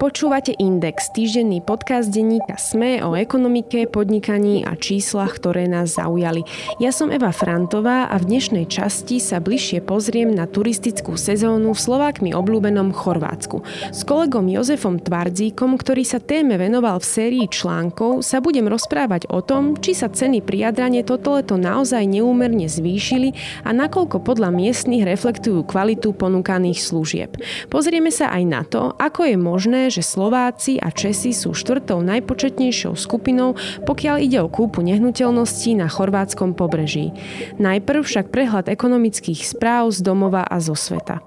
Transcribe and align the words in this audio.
Počúvate 0.00 0.56
Index, 0.56 1.12
týždenný 1.12 1.60
podcast 1.60 2.08
denníka 2.08 2.56
SME 2.56 3.04
o 3.04 3.12
ekonomike, 3.12 3.84
podnikaní 3.84 4.64
a 4.64 4.72
číslach, 4.72 5.36
ktoré 5.36 5.68
nás 5.68 6.00
zaujali. 6.00 6.40
Ja 6.80 6.88
som 6.88 7.12
Eva 7.12 7.36
Frantová 7.36 8.08
a 8.08 8.16
v 8.16 8.32
dnešnej 8.32 8.64
časti 8.64 9.20
sa 9.20 9.44
bližšie 9.44 9.84
pozriem 9.84 10.32
na 10.32 10.48
turistickú 10.48 11.20
sezónu 11.20 11.76
v 11.76 11.84
Slovákmi 11.84 12.32
obľúbenom 12.32 12.96
Chorvátsku. 12.96 13.60
S 13.92 14.00
kolegom 14.08 14.48
Jozefom 14.48 15.04
Tvardzíkom, 15.04 15.76
ktorý 15.76 16.00
sa 16.08 16.16
téme 16.16 16.56
venoval 16.56 16.96
v 16.96 17.04
sérii 17.04 17.44
článkov, 17.44 18.24
sa 18.24 18.40
budem 18.40 18.72
rozprávať 18.72 19.28
o 19.28 19.44
tom, 19.44 19.76
či 19.84 19.92
sa 19.92 20.08
ceny 20.08 20.40
pri 20.40 20.72
Jadrane 20.72 21.04
toto 21.04 21.36
leto 21.36 21.60
naozaj 21.60 22.08
neúmerne 22.08 22.72
zvýšili 22.72 23.36
a 23.68 23.76
nakoľko 23.76 24.24
podľa 24.24 24.48
miestnych 24.48 25.04
reflektujú 25.04 25.60
kvalitu 25.68 26.16
ponúkaných 26.16 26.80
služieb. 26.80 27.36
Pozrieme 27.68 28.08
sa 28.08 28.32
aj 28.32 28.42
na 28.48 28.64
to, 28.64 28.96
ako 28.96 29.28
je 29.28 29.36
možné, 29.36 29.89
že 29.90 30.06
Slováci 30.06 30.78
a 30.78 30.94
Česi 30.94 31.34
sú 31.34 31.52
štvrtou 31.52 32.00
najpočetnejšou 32.00 32.94
skupinou, 32.94 33.58
pokiaľ 33.84 34.16
ide 34.22 34.38
o 34.40 34.48
kúpu 34.48 34.80
nehnuteľností 34.86 35.74
na 35.74 35.90
chorvátskom 35.90 36.54
pobreží. 36.54 37.10
Najprv 37.58 38.00
však 38.06 38.30
prehľad 38.30 38.70
ekonomických 38.70 39.42
správ 39.42 39.90
z 39.90 40.06
domova 40.06 40.46
a 40.46 40.56
zo 40.62 40.78
sveta. 40.78 41.18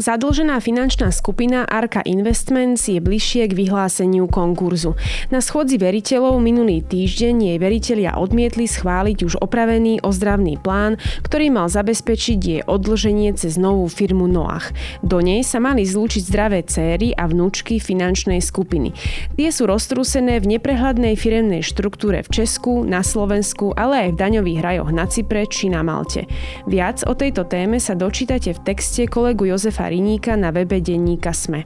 Zadlžená 0.00 0.64
finančná 0.64 1.12
skupina 1.12 1.68
Arka 1.68 2.00
Investments 2.08 2.88
je 2.88 3.04
bližšie 3.04 3.52
k 3.52 3.52
vyhláseniu 3.52 4.32
konkurzu. 4.32 4.96
Na 5.28 5.44
schodzi 5.44 5.76
veriteľov 5.76 6.40
minulý 6.40 6.80
týždeň 6.80 7.52
jej 7.52 7.58
veriteľia 7.60 8.16
odmietli 8.16 8.64
schváliť 8.64 9.28
už 9.28 9.36
opravený 9.44 10.00
ozdravný 10.00 10.56
plán, 10.56 10.96
ktorý 11.20 11.52
mal 11.52 11.68
zabezpečiť 11.68 12.38
jej 12.40 12.60
odlženie 12.64 13.36
cez 13.36 13.60
novú 13.60 13.92
firmu 13.92 14.24
Noach. 14.24 14.72
Do 15.04 15.20
nej 15.20 15.44
sa 15.44 15.60
mali 15.60 15.84
zlúčiť 15.84 16.32
zdravé 16.32 16.64
céry 16.64 17.12
a 17.12 17.28
vnúčky 17.28 17.76
finančnej 17.76 18.40
skupiny. 18.40 18.96
Tie 19.36 19.52
sú 19.52 19.68
roztrúsené 19.68 20.40
v 20.40 20.56
neprehľadnej 20.56 21.12
firemnej 21.12 21.60
štruktúre 21.60 22.24
v 22.24 22.40
Česku, 22.40 22.88
na 22.88 23.04
Slovensku, 23.04 23.76
ale 23.76 24.08
aj 24.08 24.16
v 24.16 24.20
daňových 24.24 24.60
rajoch 24.64 24.90
na 24.96 25.04
Cypre 25.04 25.44
či 25.44 25.68
na 25.68 25.84
Malte. 25.84 26.24
Viac 26.64 27.04
o 27.04 27.12
tejto 27.12 27.44
téme 27.44 27.76
sa 27.76 27.92
dočítate 27.92 28.56
v 28.56 28.64
texte 28.64 29.04
kolegu 29.04 29.44
Jozefa 29.44 29.89
Riníka 29.90 30.36
na 30.36 30.50
webe 30.50 30.80
denníka 30.80 31.32
SME. 31.32 31.64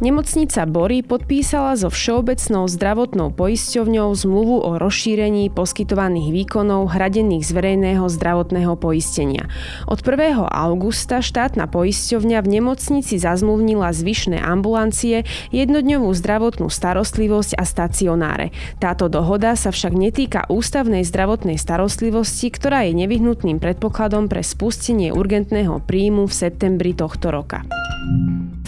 Nemocnica 0.00 0.64
Bory 0.64 1.04
podpísala 1.04 1.76
so 1.76 1.92
Všeobecnou 1.92 2.64
zdravotnou 2.64 3.28
poisťovňou 3.34 4.08
zmluvu 4.16 4.64
o 4.64 4.70
rozšírení 4.80 5.52
poskytovaných 5.52 6.32
výkonov 6.32 6.96
hradených 6.96 7.44
z 7.44 7.50
verejného 7.52 8.08
zdravotného 8.08 8.72
poistenia. 8.80 9.52
Od 9.90 10.00
1. 10.00 10.48
augusta 10.48 11.20
štátna 11.20 11.68
poisťovňa 11.68 12.38
v 12.40 12.48
nemocnici 12.48 13.20
zazmluvnila 13.20 13.92
zvyšné 13.92 14.40
ambulancie, 14.40 15.28
jednodňovú 15.52 16.08
zdravotnú 16.14 16.72
starostlivosť 16.72 17.60
a 17.60 17.64
stacionáre. 17.68 18.54
Táto 18.80 19.12
dohoda 19.12 19.58
sa 19.60 19.74
však 19.74 19.92
netýka 19.92 20.48
ústavnej 20.48 21.04
zdravotnej 21.04 21.60
starostlivosti, 21.60 22.48
ktorá 22.48 22.88
je 22.88 22.96
nevyhnutným 22.96 23.60
predpokladom 23.60 24.30
pre 24.30 24.40
spustenie 24.40 25.12
urgentného 25.12 25.84
príjmu 25.84 26.24
v 26.26 26.34
septembri 26.34 26.96
tohto 26.96 27.28
roka. 27.28 27.64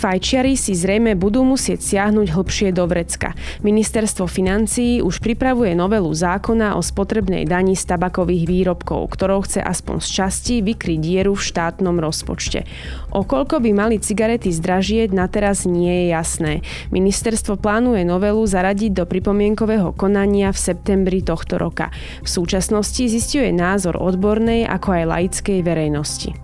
Fajčiari 0.04 0.52
si 0.52 0.76
zrejme 0.76 1.16
budú 1.16 1.48
musieť 1.48 1.80
siahnuť 1.80 2.36
hlbšie 2.36 2.76
do 2.76 2.84
vrecka. 2.84 3.32
Ministerstvo 3.64 4.28
financií 4.28 5.00
už 5.00 5.16
pripravuje 5.24 5.72
novelu 5.72 6.12
zákona 6.12 6.76
o 6.76 6.84
spotrebnej 6.84 7.48
dani 7.48 7.72
z 7.72 7.88
tabakových 7.88 8.44
výrobkov, 8.44 9.00
ktorou 9.16 9.48
chce 9.48 9.64
aspoň 9.64 10.04
z 10.04 10.08
časti 10.12 10.54
vykryť 10.60 11.00
dieru 11.00 11.32
v 11.32 11.40
štátnom 11.48 11.96
rozpočte. 11.96 12.68
O 13.16 13.24
koľko 13.24 13.64
by 13.64 13.70
mali 13.72 13.96
cigarety 13.96 14.52
zdražieť, 14.52 15.08
na 15.16 15.24
teraz 15.24 15.64
nie 15.64 16.04
je 16.04 16.06
jasné. 16.12 16.60
Ministerstvo 16.92 17.56
plánuje 17.56 18.04
novelu 18.04 18.44
zaradiť 18.44 18.92
do 18.92 19.08
pripomienkového 19.08 19.96
konania 19.96 20.52
v 20.52 20.60
septembri 20.68 21.24
tohto 21.24 21.56
roka. 21.56 21.88
V 22.20 22.28
súčasnosti 22.28 23.08
zistuje 23.08 23.56
názor 23.56 23.96
odbornej 23.96 24.68
ako 24.68 25.00
aj 25.00 25.04
laickej 25.08 25.58
verejnosti. 25.64 26.36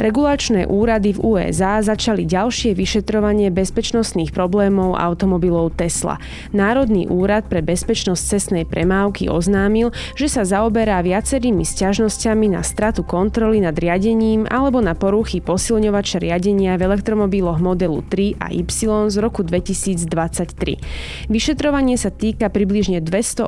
Regulačné 0.00 0.64
úrady 0.64 1.12
v 1.12 1.20
USA 1.20 1.76
začali 1.84 2.24
ďalšie 2.24 2.72
vyšetrovanie 2.72 3.52
bezpečnostných 3.52 4.32
problémov 4.32 4.96
automobilov 4.96 5.76
Tesla. 5.76 6.16
Národný 6.56 7.04
úrad 7.04 7.44
pre 7.52 7.60
bezpečnosť 7.60 8.22
cestnej 8.24 8.64
premávky 8.64 9.28
oznámil, 9.28 9.92
že 10.16 10.32
sa 10.32 10.48
zaoberá 10.48 11.04
viacerými 11.04 11.68
sťažnosťami 11.68 12.48
na 12.48 12.64
stratu 12.64 13.04
kontroly 13.04 13.60
nad 13.60 13.76
riadením 13.76 14.48
alebo 14.48 14.80
na 14.80 14.96
poruchy 14.96 15.44
posilňovača 15.44 16.24
riadenia 16.24 16.80
v 16.80 16.88
elektromobiloch 16.88 17.60
modelu 17.60 18.00
3 18.00 18.40
a 18.40 18.56
Y 18.56 19.12
z 19.12 19.16
roku 19.20 19.44
2023. 19.44 21.28
Vyšetrovanie 21.28 22.00
sa 22.00 22.08
týka 22.08 22.48
približne 22.48 23.04
280 23.04 23.44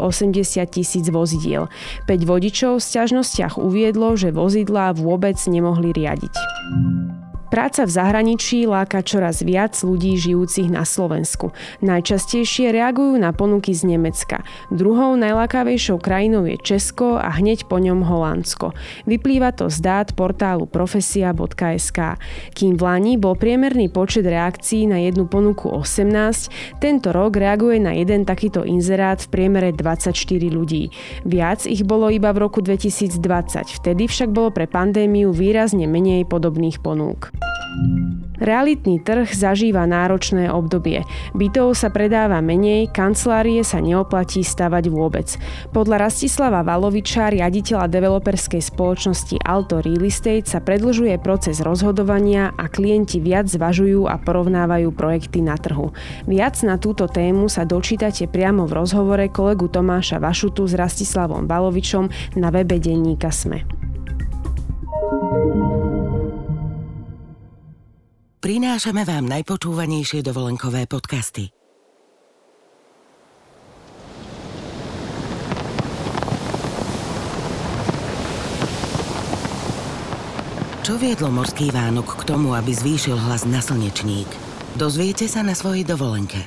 tisíc 0.68 1.08
vozidiel. 1.08 1.72
5 2.04 2.28
vodičov 2.28 2.76
v 2.76 2.84
sťažnostiach 2.84 3.56
uviedlo, 3.56 4.20
že 4.20 4.36
vozidlá 4.36 4.92
vôbec 4.92 5.40
nemohli 5.48 5.96
riadiť. 5.96 6.41
podcast. 6.42 7.21
Práca 7.52 7.84
v 7.84 7.92
zahraničí 7.92 8.64
láka 8.64 9.04
čoraz 9.04 9.44
viac 9.44 9.76
ľudí 9.84 10.16
žijúcich 10.16 10.72
na 10.72 10.88
Slovensku. 10.88 11.52
Najčastejšie 11.84 12.72
reagujú 12.72 13.20
na 13.20 13.36
ponuky 13.36 13.76
z 13.76 13.92
Nemecka. 13.92 14.40
Druhou 14.72 15.20
najlákavejšou 15.20 16.00
krajinou 16.00 16.48
je 16.48 16.56
Česko 16.56 17.20
a 17.20 17.28
hneď 17.28 17.68
po 17.68 17.76
ňom 17.76 18.08
Holandsko. 18.08 18.72
Vyplýva 19.04 19.52
to 19.52 19.68
z 19.68 19.84
dát 19.84 20.08
portálu 20.16 20.64
profesia.sk. 20.64 22.16
Kým 22.56 22.80
v 22.80 22.82
Lani 22.88 23.20
bol 23.20 23.36
priemerný 23.36 23.92
počet 23.92 24.24
reakcií 24.24 24.88
na 24.88 25.04
jednu 25.04 25.28
ponuku 25.28 25.68
18, 25.68 26.80
tento 26.80 27.12
rok 27.12 27.36
reaguje 27.36 27.76
na 27.84 27.92
jeden 27.92 28.24
takýto 28.24 28.64
inzerát 28.64 29.20
v 29.20 29.28
priemere 29.28 29.76
24 29.76 30.16
ľudí. 30.48 30.88
Viac 31.28 31.68
ich 31.68 31.84
bolo 31.84 32.08
iba 32.08 32.32
v 32.32 32.48
roku 32.48 32.64
2020, 32.64 33.20
vtedy 33.76 34.08
však 34.08 34.32
bolo 34.32 34.48
pre 34.48 34.64
pandémiu 34.64 35.36
výrazne 35.36 35.84
menej 35.84 36.24
podobných 36.24 36.80
ponúk. 36.80 37.41
Realitný 38.42 38.98
trh 38.98 39.30
zažíva 39.30 39.86
náročné 39.86 40.50
obdobie. 40.50 41.06
Bytov 41.30 41.78
sa 41.78 41.94
predáva 41.94 42.42
menej, 42.42 42.90
kancelárie 42.90 43.62
sa 43.62 43.78
neoplatí 43.78 44.42
stavať 44.42 44.90
vôbec. 44.90 45.30
Podľa 45.70 46.10
Rastislava 46.10 46.66
Valoviča, 46.66 47.30
riaditeľa 47.30 47.86
developerskej 47.86 48.58
spoločnosti 48.58 49.38
Alto 49.46 49.78
Real 49.78 50.02
Estate, 50.02 50.50
sa 50.50 50.58
predlžuje 50.58 51.22
proces 51.22 51.62
rozhodovania 51.62 52.50
a 52.58 52.66
klienti 52.66 53.22
viac 53.22 53.46
zvažujú 53.46 54.10
a 54.10 54.18
porovnávajú 54.18 54.90
projekty 54.90 55.38
na 55.38 55.54
trhu. 55.54 55.94
Viac 56.26 56.58
na 56.66 56.82
túto 56.82 57.06
tému 57.06 57.46
sa 57.46 57.62
dočítate 57.62 58.26
priamo 58.26 58.66
v 58.66 58.74
rozhovore 58.74 59.30
kolegu 59.30 59.70
Tomáša 59.70 60.18
Vašutu 60.18 60.66
s 60.66 60.74
Rastislavom 60.74 61.46
Valovičom 61.46 62.10
na 62.34 62.50
webe 62.50 62.82
denníka 62.82 63.30
SME. 63.30 63.62
Prinášame 68.42 69.06
vám 69.06 69.30
najpočúvanejšie 69.30 70.26
dovolenkové 70.26 70.90
podcasty. 70.90 71.54
Čo 80.82 80.98
viedlo 80.98 81.30
morský 81.30 81.70
Vánok 81.70 82.18
k 82.18 82.22
tomu, 82.26 82.58
aby 82.58 82.74
zvýšil 82.74 83.14
hlas 83.14 83.46
na 83.46 83.62
slnečník? 83.62 84.26
Dozviete 84.74 85.30
sa 85.30 85.46
na 85.46 85.54
svojej 85.54 85.86
dovolenke. 85.86 86.42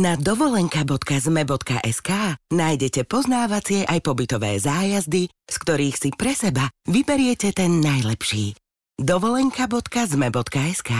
Na 0.00 0.16
dovolenka.zme.sk 0.16 2.10
nájdete 2.48 3.04
poznávacie 3.04 3.84
aj 3.84 4.00
pobytové 4.00 4.56
zájazdy, 4.56 5.28
z 5.28 5.56
ktorých 5.60 5.96
si 6.00 6.08
pre 6.16 6.32
seba 6.32 6.72
vyberiete 6.88 7.52
ten 7.52 7.84
najlepší 7.84 8.63
dovolenka.zme.sk 8.98 10.90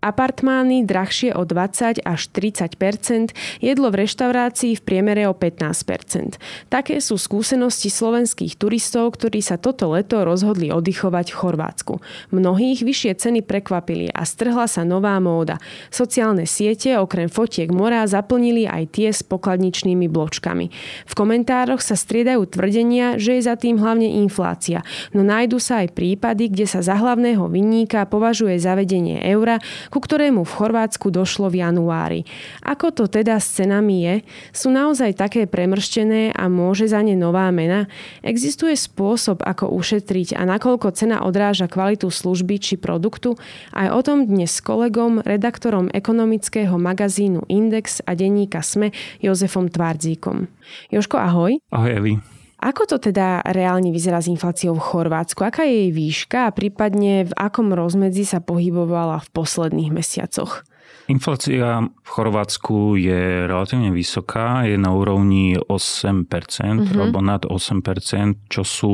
Apartmány 0.00 0.88
drahšie 0.88 1.36
o 1.36 1.44
20 1.44 2.00
až 2.08 2.20
30% 2.32 3.36
jedlo 3.60 3.92
v 3.92 4.08
reštaurácii 4.08 4.80
v 4.80 4.82
priemere 4.82 5.28
o 5.28 5.36
15% 5.36 6.40
Také 6.72 7.04
sú 7.04 7.20
skúsenosti 7.20 7.92
slovenských 7.92 8.56
turistov, 8.56 9.12
ktorí 9.20 9.44
sa 9.44 9.60
toto 9.60 9.92
leto 9.92 10.24
rozhodli 10.24 10.72
oddychovať 10.72 11.26
v 11.32 11.36
Chorvátsku. 11.36 11.94
Mnohých 12.32 12.80
vyššie 12.80 13.12
ceny 13.20 13.40
prekvapili 13.44 14.08
a 14.08 14.24
strhla 14.24 14.64
sa 14.64 14.88
nová 14.88 15.20
móda. 15.20 15.60
Sociálne 15.92 16.48
siete 16.48 16.96
okrem 16.96 17.28
fotiek 17.28 17.68
mora 17.68 18.08
zaplnili 18.08 18.64
aj 18.64 18.96
tie 18.96 19.12
s 19.12 19.20
pokladničnými 19.20 20.08
bločkami. 20.08 20.66
V 21.04 21.12
komentároch 21.12 21.84
sa 21.84 21.92
striedajú 21.92 22.48
tvrdenia, 22.48 23.20
že 23.20 23.36
je 23.36 23.42
za 23.44 23.60
tým 23.60 23.76
hlavne 23.76 24.08
inflácia, 24.24 24.80
no 25.12 25.20
nájdu 25.20 25.60
sa 25.60 25.84
aj 25.84 25.92
prípady, 25.92 26.48
kde 26.48 26.64
sa 26.64 26.80
za 26.80 26.96
hlavného 26.96 27.44
vinníka 27.52 28.08
považuje 28.08 28.56
zavedenie 28.56 29.20
eura, 29.28 29.60
ku 29.90 29.98
ktorému 29.98 30.46
v 30.46 30.56
Chorvátsku 30.56 31.10
došlo 31.10 31.50
v 31.50 31.66
januári. 31.66 32.20
Ako 32.62 32.94
to 32.94 33.10
teda 33.10 33.42
s 33.42 33.58
cenami 33.58 34.06
je? 34.06 34.14
Sú 34.54 34.70
naozaj 34.70 35.18
také 35.18 35.50
premrštené 35.50 36.32
a 36.32 36.46
môže 36.46 36.86
za 36.86 37.02
ne 37.02 37.18
nová 37.18 37.50
mena? 37.50 37.90
Existuje 38.22 38.78
spôsob, 38.78 39.42
ako 39.42 39.74
ušetriť 39.74 40.38
a 40.38 40.46
nakoľko 40.46 40.94
cena 40.94 41.26
odráža 41.26 41.66
kvalitu 41.66 42.08
služby 42.08 42.62
či 42.62 42.74
produktu? 42.78 43.34
Aj 43.74 43.90
o 43.90 44.00
tom 44.00 44.24
dnes 44.24 44.54
s 44.54 44.64
kolegom, 44.64 45.20
redaktorom 45.26 45.90
ekonomického 45.90 46.78
magazínu 46.78 47.50
Index 47.50 48.00
a 48.06 48.14
denníka 48.14 48.62
SME 48.62 48.94
Jozefom 49.18 49.68
Tvardzíkom. 49.68 50.46
Joško, 50.94 51.18
ahoj. 51.18 51.58
Ahoj, 51.74 51.90
Evi. 51.90 52.39
Ako 52.60 52.84
to 52.84 53.00
teda 53.00 53.40
reálne 53.48 53.88
vyzerá 53.88 54.20
s 54.20 54.28
infláciou 54.28 54.76
v 54.76 54.84
Chorvátsku? 54.84 55.40
Aká 55.40 55.64
je 55.64 55.88
jej 55.88 55.90
výška 55.96 56.38
a 56.44 56.54
prípadne 56.54 57.24
v 57.24 57.32
akom 57.32 57.72
rozmedzi 57.72 58.28
sa 58.28 58.44
pohybovala 58.44 59.24
v 59.24 59.28
posledných 59.32 59.88
mesiacoch? 59.88 60.68
Inflácia 61.08 61.82
v 61.82 62.08
Chorvátsku 62.08 62.94
je 62.94 63.48
relatívne 63.48 63.90
vysoká, 63.90 64.62
je 64.62 64.78
na 64.78 64.94
úrovni 64.94 65.58
8%, 65.58 66.28
mm-hmm. 66.28 66.94
alebo 66.94 67.18
nad 67.18 67.42
8%, 67.42 68.46
čo 68.46 68.62
sú 68.62 68.92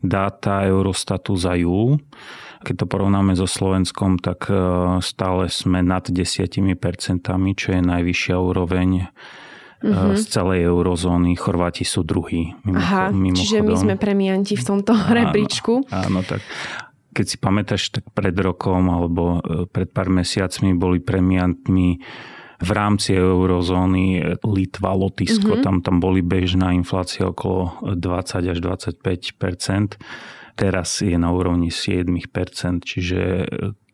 dáta 0.00 0.64
Eurostatu 0.64 1.36
za 1.36 1.58
júl. 1.58 2.00
Keď 2.64 2.74
to 2.80 2.86
porovnáme 2.86 3.36
so 3.36 3.44
Slovenskom, 3.44 4.20
tak 4.22 4.48
e, 4.48 4.56
stále 5.04 5.52
sme 5.52 5.84
nad 5.84 6.08
10%, 6.08 6.46
čo 7.56 7.68
je 7.72 7.80
najvyššia 7.82 8.36
úroveň 8.36 9.10
mm-hmm. 9.82 10.16
z 10.16 10.24
celej 10.28 10.68
eurozóny. 10.68 11.36
Chorváti 11.36 11.84
sú 11.84 12.04
druhí. 12.04 12.54
Mimo, 12.64 12.80
Aha, 12.80 13.10
mimochodom. 13.10 13.40
čiže 13.40 13.58
my 13.64 13.74
sme 13.76 13.94
premianti 13.96 14.54
v 14.56 14.64
tomto 14.64 14.92
rebríčku. 14.92 15.88
Áno, 15.88 16.20
tak 16.24 16.44
keď 17.10 17.26
si 17.26 17.36
pamätáš, 17.42 17.82
tak 17.90 18.04
pred 18.14 18.36
rokom 18.38 18.86
alebo 18.86 19.42
e, 19.42 19.66
pred 19.66 19.90
pár 19.90 20.06
mesiacmi 20.12 20.78
boli 20.78 21.02
premiantmi 21.02 21.98
v 22.60 22.70
rámci 22.76 23.16
eurozóny 23.16 24.36
Litva, 24.44 24.92
Lotisko, 24.92 25.58
mm-hmm. 25.58 25.64
tam, 25.64 25.76
tam 25.80 25.96
boli 25.98 26.20
bežná 26.20 26.76
inflácia 26.76 27.24
okolo 27.24 27.80
20 27.96 28.52
až 28.52 28.58
25% 28.60 29.96
Teraz 30.60 31.00
je 31.00 31.16
na 31.16 31.32
úrovni 31.32 31.72
7 31.72 32.04
čiže 32.84 33.48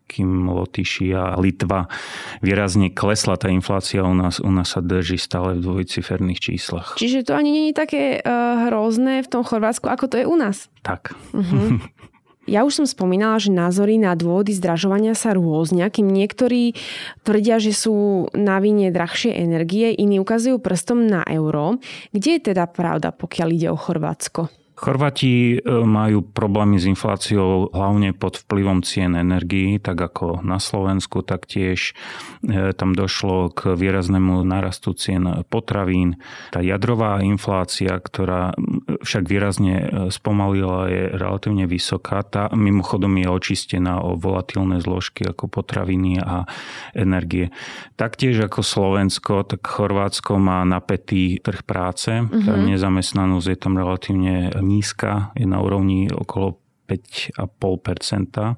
kým 0.07 0.47
Lotyši 0.47 1.11
a 1.13 1.35
Litva 1.35 1.91
výrazne 2.39 2.89
klesla 2.89 3.35
tá 3.35 3.51
inflácia, 3.51 4.01
u 4.01 4.15
nás, 4.15 4.39
u 4.39 4.49
nás 4.49 4.73
sa 4.73 4.81
drží 4.81 5.19
stále 5.19 5.59
v 5.59 5.63
dvojciferných 5.67 6.39
číslach. 6.39 6.95
Čiže 6.95 7.27
to 7.27 7.35
ani 7.35 7.69
je 7.69 7.73
také 7.75 8.03
uh, 8.23 8.71
hrozné 8.71 9.21
v 9.21 9.29
tom 9.29 9.43
Chorvátsku, 9.43 9.91
ako 9.91 10.07
to 10.07 10.15
je 10.23 10.25
u 10.25 10.35
nás? 10.39 10.71
Tak. 10.81 11.13
Uh-huh. 11.35 11.83
Ja 12.47 12.63
už 12.63 12.79
som 12.79 12.87
spomínala, 12.87 13.43
že 13.43 13.51
názory 13.51 13.99
na 13.99 14.15
dôvody 14.15 14.55
zdražovania 14.55 15.11
sa 15.19 15.35
rôznia, 15.35 15.91
kým 15.91 16.07
niektorí 16.07 16.79
tvrdia, 17.27 17.59
že 17.59 17.75
sú 17.75 18.31
na 18.31 18.63
vine 18.63 18.87
drahšie 18.87 19.35
energie, 19.35 19.91
iní 19.91 20.15
ukazujú 20.23 20.55
prstom 20.63 21.11
na 21.11 21.27
euro. 21.27 21.75
Kde 22.15 22.39
je 22.39 22.55
teda 22.55 22.71
pravda, 22.71 23.11
pokiaľ 23.11 23.47
ide 23.51 23.67
o 23.67 23.75
Chorvátsko? 23.75 24.47
Chorvati 24.77 25.57
e, 25.57 25.59
majú 25.81 26.21
problémy 26.21 26.77
s 26.77 26.85
infláciou 26.85 27.73
hlavne 27.73 28.13
pod 28.13 28.37
vplyvom 28.45 28.85
cien 28.85 29.17
energií, 29.17 29.81
tak 29.81 29.97
ako 29.97 30.45
na 30.45 30.61
Slovensku, 30.61 31.25
tak 31.25 31.49
tiež 31.49 31.97
e, 32.45 32.77
tam 32.77 32.93
došlo 32.93 33.49
k 33.57 33.73
výraznému 33.73 34.45
narastu 34.45 34.93
cien 34.93 35.41
potravín. 35.49 36.21
Tá 36.53 36.61
jadrová 36.61 37.25
inflácia, 37.25 37.97
ktorá 37.97 38.53
však 39.01 39.23
výrazne 39.25 39.75
e, 39.77 39.85
spomalila, 40.13 40.89
je 40.89 41.03
relatívne 41.13 41.65
vysoká. 41.69 42.23
Tá 42.23 42.49
mimochodom 42.53 43.13
je 43.17 43.27
očistená 43.27 44.01
o 44.01 44.15
volatilné 44.17 44.81
zložky 44.81 45.25
ako 45.27 45.49
potraviny 45.49 46.21
a 46.21 46.45
energie. 46.93 47.53
Taktiež 47.95 48.41
ako 48.45 48.61
Slovensko, 48.63 49.43
tak 49.45 49.65
Chorvátsko 49.65 50.37
má 50.41 50.63
napätý 50.63 51.39
trh 51.41 51.61
práce. 51.63 52.09
Mm-hmm. 52.09 52.45
Tá 52.45 52.53
mhm. 52.55 52.63
nezamestnanosť 52.73 53.47
je 53.47 53.57
tam 53.57 53.73
relatívne 53.77 54.51
nízka, 54.61 55.31
je 55.37 55.45
na 55.45 55.61
úrovni 55.61 56.09
okolo 56.09 56.59
5,5%, 56.87 58.55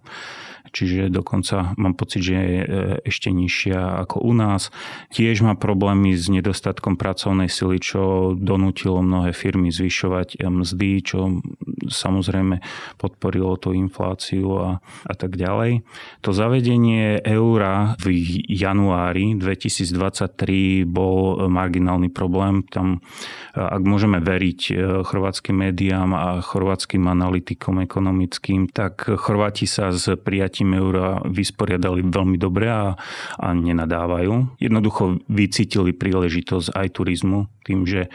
čiže 0.72 1.14
dokonca 1.14 1.78
mám 1.78 1.94
pocit, 1.94 2.26
že 2.26 2.34
je 2.34 2.60
e, 2.64 2.68
ešte 3.06 3.30
nižšia 3.30 4.08
ako 4.08 4.24
u 4.24 4.34
nás. 4.34 4.74
Tiež 5.14 5.46
má 5.46 5.54
problémy 5.54 6.16
s 6.16 6.32
nedostatkom 6.32 6.96
pracovnej 6.96 7.52
sily, 7.52 7.78
čo 7.84 8.34
donútilo 8.34 9.04
mnohé 9.04 9.36
firmy 9.36 9.70
zvyšovať 9.70 10.42
mzdy, 10.42 10.92
čo 11.04 11.44
samozrejme 11.92 12.64
podporilo 12.98 13.60
tú 13.60 13.76
infláciu 13.76 14.48
a, 14.58 14.70
a 15.06 15.14
tak 15.14 15.36
ďalej. 15.36 15.86
To 16.26 16.34
zavedenie 16.34 17.22
eura 17.22 18.00
v 18.02 18.16
januári 18.48 19.38
2023 19.38 20.88
bol 20.88 21.46
marginálny 21.52 22.10
problém. 22.10 22.66
Tam, 22.72 23.04
ak 23.54 23.84
môžeme 23.86 24.24
veriť 24.24 24.62
e, 24.72 24.74
chorvátskym 25.06 25.70
médiám 25.70 26.10
a 26.16 26.28
chorvátskym 26.40 27.06
analytikom 27.06 27.84
ekonomickým, 27.84 28.72
tak 28.72 29.10
Chorváti 29.20 29.66
sa 29.68 29.92
s 29.92 30.08
prijatím 30.60 30.76
eura 30.76 31.24
vysporiadali 31.24 32.04
veľmi 32.04 32.36
dobre 32.36 32.68
a, 32.68 33.00
a 33.40 33.48
nenadávajú. 33.56 34.60
Jednoducho 34.60 35.24
vycítili 35.32 35.96
príležitosť 35.96 36.76
aj 36.76 36.88
turizmu 37.00 37.48
tým, 37.64 37.86
že 37.86 38.10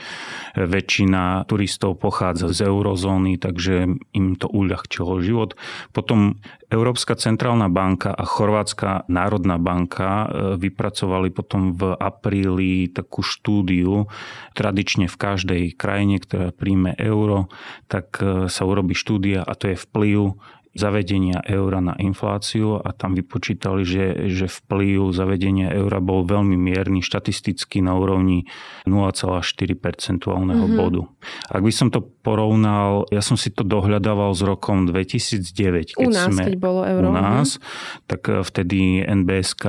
väčšina 0.58 1.46
turistov 1.46 2.02
pochádza 2.02 2.50
z 2.50 2.66
eurozóny, 2.66 3.38
takže 3.38 3.86
im 4.12 4.26
to 4.34 4.50
uľahčilo 4.50 5.22
život. 5.22 5.54
Potom 5.94 6.42
Európska 6.68 7.14
centrálna 7.14 7.70
banka 7.70 8.10
a 8.10 8.26
Chorvátska 8.26 9.06
národná 9.06 9.62
banka 9.62 10.26
e, 10.26 10.58
vypracovali 10.58 11.30
potom 11.30 11.70
v 11.70 11.94
apríli 11.94 12.90
takú 12.90 13.22
štúdiu. 13.22 14.10
Tradične 14.58 15.06
v 15.06 15.16
každej 15.16 15.62
krajine, 15.78 16.18
ktorá 16.18 16.50
príjme 16.50 16.98
euro, 16.98 17.46
tak 17.86 18.18
e, 18.18 18.50
sa 18.50 18.66
urobí 18.66 18.98
štúdia 18.98 19.46
a 19.46 19.54
to 19.54 19.70
je 19.70 19.78
vplyv 19.78 20.34
zavedenia 20.74 21.38
eura 21.46 21.78
na 21.78 21.94
infláciu 21.96 22.82
a 22.82 22.90
tam 22.90 23.14
vypočítali, 23.14 23.86
že, 23.86 24.26
že 24.26 24.50
vplyv 24.50 25.14
zavedenia 25.14 25.70
eura 25.70 26.02
bol 26.02 26.26
veľmi 26.26 26.58
mierny, 26.58 26.98
štatisticky 26.98 27.78
na 27.78 27.94
úrovni 27.94 28.50
0,4 28.84 29.40
percentuálneho 29.78 30.66
mm-hmm. 30.66 30.78
bodu. 30.78 31.02
Ak 31.46 31.62
by 31.62 31.72
som 31.72 31.88
to 31.94 32.02
porovnal, 32.02 33.06
ja 33.14 33.22
som 33.22 33.38
si 33.38 33.54
to 33.54 33.62
dohľadával 33.62 34.34
s 34.34 34.42
rokom 34.42 34.90
2009, 34.90 35.94
keď 35.94 36.06
u 36.06 36.10
nás, 36.10 36.34
sme 36.34 36.42
keď 36.42 36.56
bolo 36.58 36.82
euro. 36.82 37.08
u 37.08 37.12
nás, 37.14 37.62
tak 38.10 38.26
eh, 38.26 38.42
vtedy 38.42 39.06
NBSK 39.06 39.64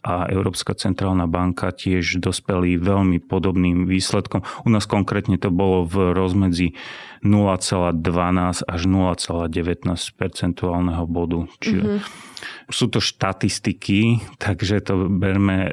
a 0.00 0.28
Európska 0.32 0.72
centrálna 0.72 1.28
banka 1.28 1.72
tiež 1.72 2.20
dospeli 2.20 2.80
veľmi 2.80 3.20
podobným 3.20 3.84
výsledkom. 3.84 4.40
U 4.64 4.68
nás 4.72 4.88
konkrétne 4.88 5.36
to 5.36 5.52
bolo 5.52 5.84
v 5.84 6.16
rozmedzi 6.16 6.72
0,12 7.20 8.64
až 8.64 8.80
0,19 8.88 9.52
percentuálneho 10.16 11.04
bodu. 11.04 11.44
Čiže 11.60 11.82
mm-hmm 11.84 12.28
sú 12.70 12.86
to 12.88 13.02
štatistiky, 13.02 14.22
takže 14.38 14.80
to 14.80 15.10
berme 15.10 15.66
e, 15.66 15.70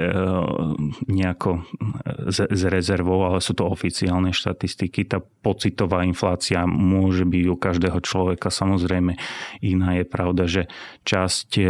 nejako 1.07 1.61
e, 1.61 2.33
z 2.33 2.61
rezervou, 2.67 3.23
ale 3.23 3.39
sú 3.39 3.53
to 3.53 3.69
oficiálne 3.69 4.33
štatistiky. 4.33 5.05
Tá 5.05 5.21
pocitová 5.21 6.03
inflácia 6.03 6.65
môže 6.65 7.23
byť 7.23 7.45
u 7.47 7.55
každého 7.55 7.99
človeka. 8.01 8.49
Samozrejme, 8.49 9.15
iná 9.63 9.89
je 10.01 10.05
pravda, 10.05 10.43
že 10.49 10.63
časť 11.05 11.49
e, 11.61 11.63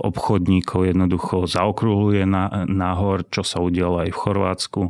obchodníkov 0.00 0.88
jednoducho 0.88 1.44
zaokrúhluje 2.00 2.24
nahor, 2.72 3.28
čo 3.28 3.44
sa 3.44 3.60
udialo 3.60 4.08
aj 4.08 4.10
v 4.10 4.20
Chorvátsku, 4.20 4.82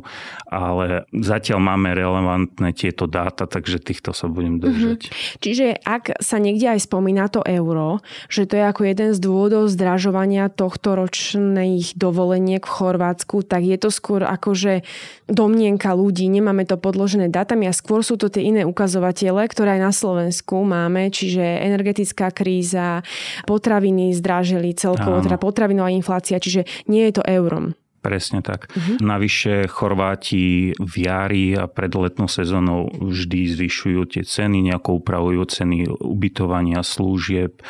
ale 0.47 1.03
zatiaľ 1.11 1.59
máme 1.59 1.91
relevantné 1.91 2.71
tieto 2.71 3.05
dáta, 3.05 3.45
takže 3.47 3.83
týchto 3.83 4.15
sa 4.15 4.31
budem 4.31 4.57
mhm. 4.57 4.61
držať. 4.63 4.99
Mm-hmm. 5.07 5.39
Čiže 5.43 5.65
ak 5.83 6.03
sa 6.23 6.37
niekde 6.39 6.71
aj 6.71 6.87
spomína 6.87 7.27
to 7.27 7.43
euro, 7.43 7.99
že 8.31 8.47
to 8.47 8.55
je 8.55 8.63
ako 8.63 8.81
jeden 8.87 9.09
z 9.11 9.19
dôvodov 9.19 9.67
zdražovania 9.67 10.47
tohto 10.47 10.95
ročných 10.95 11.99
dovoleniek 11.99 12.63
v 12.63 12.71
Chorvátsku, 12.71 13.43
tak 13.43 13.67
je 13.67 13.77
to 13.77 13.91
skôr 13.91 14.23
akože 14.23 14.87
domnienka 15.27 15.91
ľudí, 15.95 16.27
nemáme 16.27 16.67
to 16.67 16.75
podložené 16.75 17.31
datami 17.31 17.67
a 17.67 17.73
skôr 17.75 18.03
sú 18.03 18.19
to 18.19 18.27
tie 18.27 18.43
iné 18.51 18.63
ukazovatele, 18.67 19.47
ktoré 19.47 19.79
aj 19.79 19.81
na 19.81 19.93
Slovensku 19.95 20.63
máme, 20.63 21.11
čiže 21.11 21.41
energetická 21.41 22.31
kríza, 22.35 23.03
potraviny 23.47 24.11
zdražili 24.15 24.75
celkovo, 24.75 25.23
teda 25.23 25.39
potravinová 25.39 25.89
inflácia, 25.91 26.37
čiže 26.37 26.67
nie 26.91 27.00
je 27.09 27.13
to 27.17 27.23
eurom. 27.25 27.73
Presne 28.01 28.41
tak. 28.41 28.65
Uh-huh. 28.73 28.97
Navyše 28.97 29.69
Chorváti 29.69 30.73
v 30.73 30.93
jari 31.05 31.53
a 31.53 31.69
pred 31.69 31.93
letnou 31.93 32.25
sezónou 32.25 32.89
vždy 32.89 33.53
zvyšujú 33.53 34.09
tie 34.09 34.25
ceny, 34.25 34.65
nejako 34.65 35.05
upravujú 35.05 35.45
ceny 35.45 35.85
ubytovania, 36.01 36.81
služieb, 36.81 37.61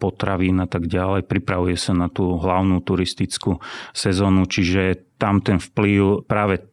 potravín 0.00 0.64
a 0.64 0.68
tak 0.68 0.88
ďalej. 0.88 1.28
Pripravuje 1.28 1.76
sa 1.76 1.92
na 1.92 2.08
tú 2.08 2.40
hlavnú 2.40 2.80
turistickú 2.80 3.60
sezónu, 3.92 4.48
čiže 4.48 5.04
tam 5.20 5.44
ten 5.44 5.60
vplyv 5.60 6.24
práve 6.24 6.64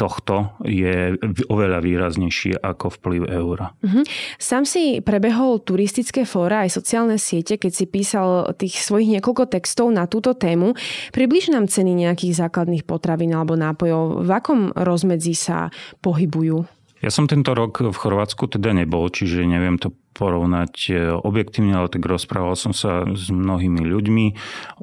tohto 0.00 0.56
je 0.64 1.20
oveľa 1.52 1.84
výraznejší 1.84 2.56
ako 2.64 2.96
vplyv 2.96 3.22
eura. 3.28 3.76
Uh-huh. 3.84 4.00
Sám 4.40 4.64
si 4.64 5.04
prebehol 5.04 5.60
turistické 5.60 6.24
fóra 6.24 6.64
aj 6.64 6.80
sociálne 6.80 7.20
siete, 7.20 7.60
keď 7.60 7.72
si 7.76 7.84
písal 7.84 8.56
tých 8.56 8.80
svojich 8.80 9.20
niekoľko 9.20 9.52
textov 9.52 9.92
na 9.92 10.08
túto 10.08 10.32
tému. 10.32 10.72
Približ 11.12 11.52
nám 11.52 11.68
ceny 11.68 11.92
nejakých 12.08 12.48
základných 12.48 12.88
potravín 12.88 13.36
alebo 13.36 13.60
nápojov. 13.60 14.24
V 14.24 14.30
akom 14.32 14.72
rozmedzi 14.72 15.36
sa 15.36 15.68
pohybujú? 16.00 16.79
Ja 17.00 17.08
som 17.08 17.24
tento 17.24 17.56
rok 17.56 17.80
v 17.80 17.96
Chorvátsku 17.96 18.44
teda 18.44 18.76
nebol, 18.76 19.08
čiže 19.08 19.48
neviem 19.48 19.80
to 19.80 19.96
porovnať 20.12 20.74
e, 20.90 20.92
objektívne, 21.16 21.72
ale 21.72 21.88
tak 21.88 22.04
rozprával 22.04 22.52
som 22.52 22.76
sa 22.76 23.08
s 23.08 23.32
mnohými 23.32 23.80
ľuďmi, 23.80 24.26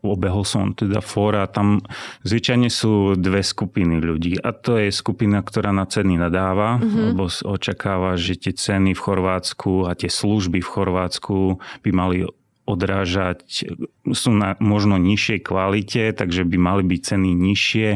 obehol 0.02 0.42
som 0.42 0.74
teda 0.74 0.98
fóra, 1.06 1.46
tam 1.46 1.86
zvyčajne 2.26 2.74
sú 2.74 3.14
dve 3.14 3.46
skupiny 3.46 4.02
ľudí 4.02 4.42
a 4.42 4.50
to 4.50 4.82
je 4.82 4.90
skupina, 4.90 5.46
ktorá 5.46 5.70
na 5.70 5.86
ceny 5.86 6.18
nadáva, 6.18 6.82
mm-hmm. 6.82 7.14
lebo 7.14 7.30
očakáva, 7.30 8.18
že 8.18 8.34
tie 8.34 8.54
ceny 8.58 8.98
v 8.98 9.04
Chorvátsku 9.04 9.86
a 9.86 9.94
tie 9.94 10.10
služby 10.10 10.58
v 10.58 10.72
Chorvátsku 10.74 11.62
by 11.86 11.90
mali 11.94 12.26
odrážať, 12.68 13.64
sú 14.12 14.30
na 14.36 14.60
možno 14.60 15.00
nižšej 15.00 15.40
kvalite, 15.48 16.12
takže 16.12 16.44
by 16.44 16.58
mali 16.60 16.84
byť 16.84 17.02
ceny 17.02 17.32
nižšie. 17.32 17.90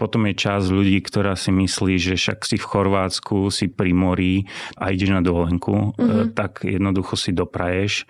Potom 0.00 0.24
je 0.30 0.34
časť 0.34 0.66
ľudí, 0.72 0.98
ktorá 1.04 1.36
si 1.36 1.52
myslí, 1.52 2.00
že 2.00 2.14
však 2.16 2.48
si 2.48 2.56
v 2.56 2.64
Chorvátsku, 2.64 3.52
si 3.52 3.68
pri 3.68 3.92
mori 3.92 4.48
a 4.80 4.94
ideš 4.94 5.12
na 5.12 5.20
dovolenku, 5.20 5.92
mm-hmm. 5.92 6.32
tak 6.32 6.64
jednoducho 6.64 7.20
si 7.20 7.36
dopraješ. 7.36 8.08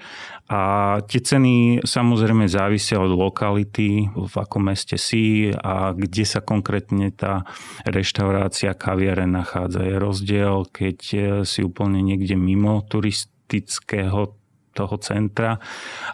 A 0.48 0.60
tie 1.04 1.20
ceny 1.20 1.84
samozrejme 1.84 2.48
závisia 2.48 3.02
od 3.02 3.12
lokality, 3.12 4.08
v 4.08 4.34
akom 4.38 4.70
meste 4.70 4.96
si 4.96 5.52
a 5.52 5.92
kde 5.92 6.24
sa 6.24 6.40
konkrétne 6.40 7.12
tá 7.12 7.44
reštaurácia, 7.84 8.72
kaviare 8.72 9.28
nachádza. 9.28 9.84
Je 9.84 9.96
rozdiel, 10.00 10.64
keď 10.72 10.98
si 11.44 11.60
úplne 11.60 12.00
niekde 12.00 12.38
mimo 12.38 12.80
turistického 12.86 14.37
toho 14.78 14.94
centra 15.02 15.58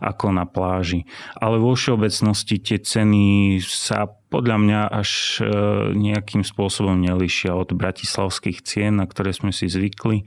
ako 0.00 0.33
na 0.33 0.49
pláži. 0.49 1.04
Ale 1.37 1.61
vo 1.61 1.76
všeobecnosti 1.76 2.56
tie 2.64 2.80
ceny 2.80 3.61
sa 3.61 4.09
podľa 4.33 4.56
mňa 4.56 4.80
až 4.88 5.11
e, 5.38 5.42
nejakým 5.94 6.42
spôsobom 6.42 6.97
nelišia 6.99 7.52
od 7.52 7.76
bratislavských 7.76 8.64
cien, 8.64 8.97
na 8.99 9.06
ktoré 9.06 9.37
sme 9.37 9.52
si 9.52 9.68
zvykli 9.68 10.25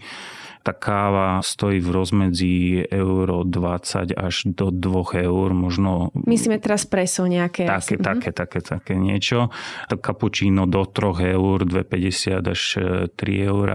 tá 0.64 0.74
káva 0.74 1.40
stojí 1.42 1.80
v 1.80 1.90
rozmedzi 1.92 2.56
euro 2.92 3.44
20 3.44 4.14
až 4.14 4.36
do 4.52 4.70
2 4.74 5.26
eur, 5.26 5.50
možno... 5.54 6.12
Myslíme 6.28 6.60
teraz 6.60 6.86
preso 6.90 7.26
nejaké. 7.26 7.68
Také, 7.68 7.96
mhm. 7.98 8.04
také, 8.04 8.30
také, 8.34 8.60
také 8.62 8.94
niečo. 8.96 9.50
Kapučíno 9.90 10.66
do 10.70 10.86
3 10.86 11.38
eur, 11.38 11.58
2,50 11.66 12.54
až 12.54 12.62
3 13.14 13.18
e, 13.18 13.36
eur. 13.48 13.68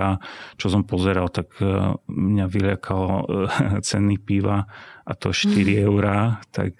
Čo 0.56 0.66
som 0.68 0.82
pozeral, 0.84 1.28
tak 1.32 1.52
e, 1.58 1.96
mňa 2.06 2.46
vyľakalo 2.48 3.08
e, 3.08 3.24
ceny 3.88 4.16
piva 4.22 4.66
a 5.02 5.12
to 5.18 5.34
4 5.34 5.50
mm. 5.52 5.68
eurá. 5.88 6.38
Tak, 6.54 6.72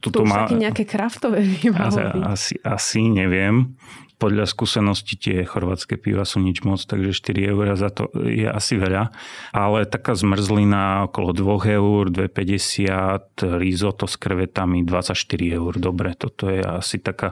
to 0.00 0.24
má... 0.24 0.48
nejaké 0.48 0.88
kraftové 0.88 1.44
piva. 1.44 1.90
Asi, 2.24 2.56
asi, 2.64 3.06
neviem 3.08 3.76
podľa 4.18 4.50
skúsenosti 4.50 5.14
tie 5.14 5.46
chorvátske 5.46 5.94
piva 5.94 6.26
sú 6.26 6.42
nič 6.42 6.66
moc, 6.66 6.82
takže 6.82 7.14
4 7.14 7.54
eur 7.54 7.64
za 7.78 7.94
to 7.94 8.10
je 8.18 8.50
asi 8.50 8.74
veľa. 8.74 9.14
Ale 9.54 9.86
taká 9.86 10.18
zmrzlina 10.18 11.06
okolo 11.06 11.30
2 11.30 11.78
eur, 11.78 12.02
2,50, 12.10 13.62
risotto 13.62 14.10
s 14.10 14.18
krevetami 14.18 14.82
24 14.82 15.14
eur. 15.54 15.72
Dobre, 15.78 16.18
toto 16.18 16.50
je 16.50 16.58
asi 16.58 16.98
taká... 16.98 17.30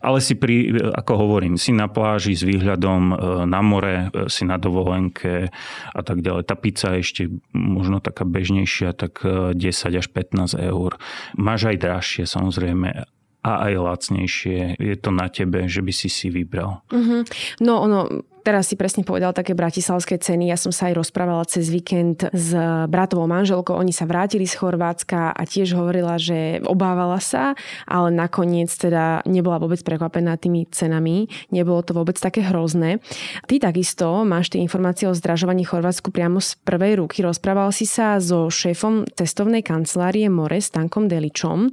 Ale 0.00 0.24
si 0.24 0.32
pri, 0.32 0.72
ako 0.96 1.12
hovorím, 1.20 1.60
si 1.60 1.76
na 1.76 1.92
pláži 1.92 2.32
s 2.32 2.48
výhľadom 2.48 3.02
e, 3.12 3.14
na 3.44 3.60
more, 3.60 4.08
e, 4.08 4.32
si 4.32 4.48
na 4.48 4.56
dovolenke 4.56 5.52
a 5.92 6.00
tak 6.00 6.24
ďalej. 6.24 6.48
Tá 6.48 6.56
pizza 6.56 6.96
je 6.96 7.04
ešte 7.04 7.22
možno 7.52 8.00
taká 8.00 8.24
bežnejšia, 8.24 8.96
tak 8.96 9.20
10 9.20 9.52
e, 9.60 10.00
až 10.00 10.06
15 10.08 10.56
eur. 10.56 10.96
Máš 11.36 11.68
aj 11.68 11.76
drahšie 11.76 12.24
samozrejme, 12.24 13.04
a 13.42 13.66
aj 13.68 13.74
lacnejšie. 13.74 14.78
Je 14.78 14.96
to 14.98 15.10
na 15.10 15.26
tebe, 15.26 15.66
že 15.66 15.82
by 15.82 15.92
si 15.92 16.06
si 16.06 16.30
vybral. 16.30 16.86
Mm-hmm. 16.94 17.20
No 17.66 17.82
ono, 17.82 18.06
Teraz 18.42 18.66
si 18.66 18.74
presne 18.74 19.06
povedal 19.06 19.30
také 19.30 19.54
bratislavské 19.54 20.18
ceny. 20.18 20.50
Ja 20.50 20.58
som 20.58 20.74
sa 20.74 20.90
aj 20.90 20.98
rozprávala 20.98 21.46
cez 21.46 21.70
víkend 21.70 22.26
s 22.34 22.50
bratovou 22.90 23.30
manželkou. 23.30 23.78
Oni 23.78 23.94
sa 23.94 24.02
vrátili 24.02 24.50
z 24.50 24.58
Chorvátska 24.58 25.30
a 25.30 25.42
tiež 25.46 25.78
hovorila, 25.78 26.18
že 26.18 26.58
obávala 26.66 27.22
sa, 27.22 27.54
ale 27.86 28.10
nakoniec 28.10 28.74
teda 28.74 29.22
nebola 29.30 29.62
vôbec 29.62 29.78
prekvapená 29.86 30.34
tými 30.42 30.66
cenami. 30.74 31.30
Nebolo 31.54 31.86
to 31.86 31.94
vôbec 31.94 32.18
také 32.18 32.42
hrozné. 32.42 32.98
Ty 33.46 33.62
takisto 33.62 34.26
máš 34.26 34.50
tie 34.50 34.58
informácie 34.58 35.06
o 35.06 35.14
zdražovaní 35.14 35.62
Chorvátsku 35.62 36.10
priamo 36.10 36.42
z 36.42 36.58
prvej 36.66 36.98
ruky. 36.98 37.22
Rozprával 37.22 37.70
si 37.70 37.86
sa 37.86 38.18
so 38.18 38.50
šéfom 38.50 39.06
cestovnej 39.14 39.62
kancelárie 39.62 40.26
More, 40.26 40.58
Stankom 40.58 41.06
Deličom. 41.06 41.70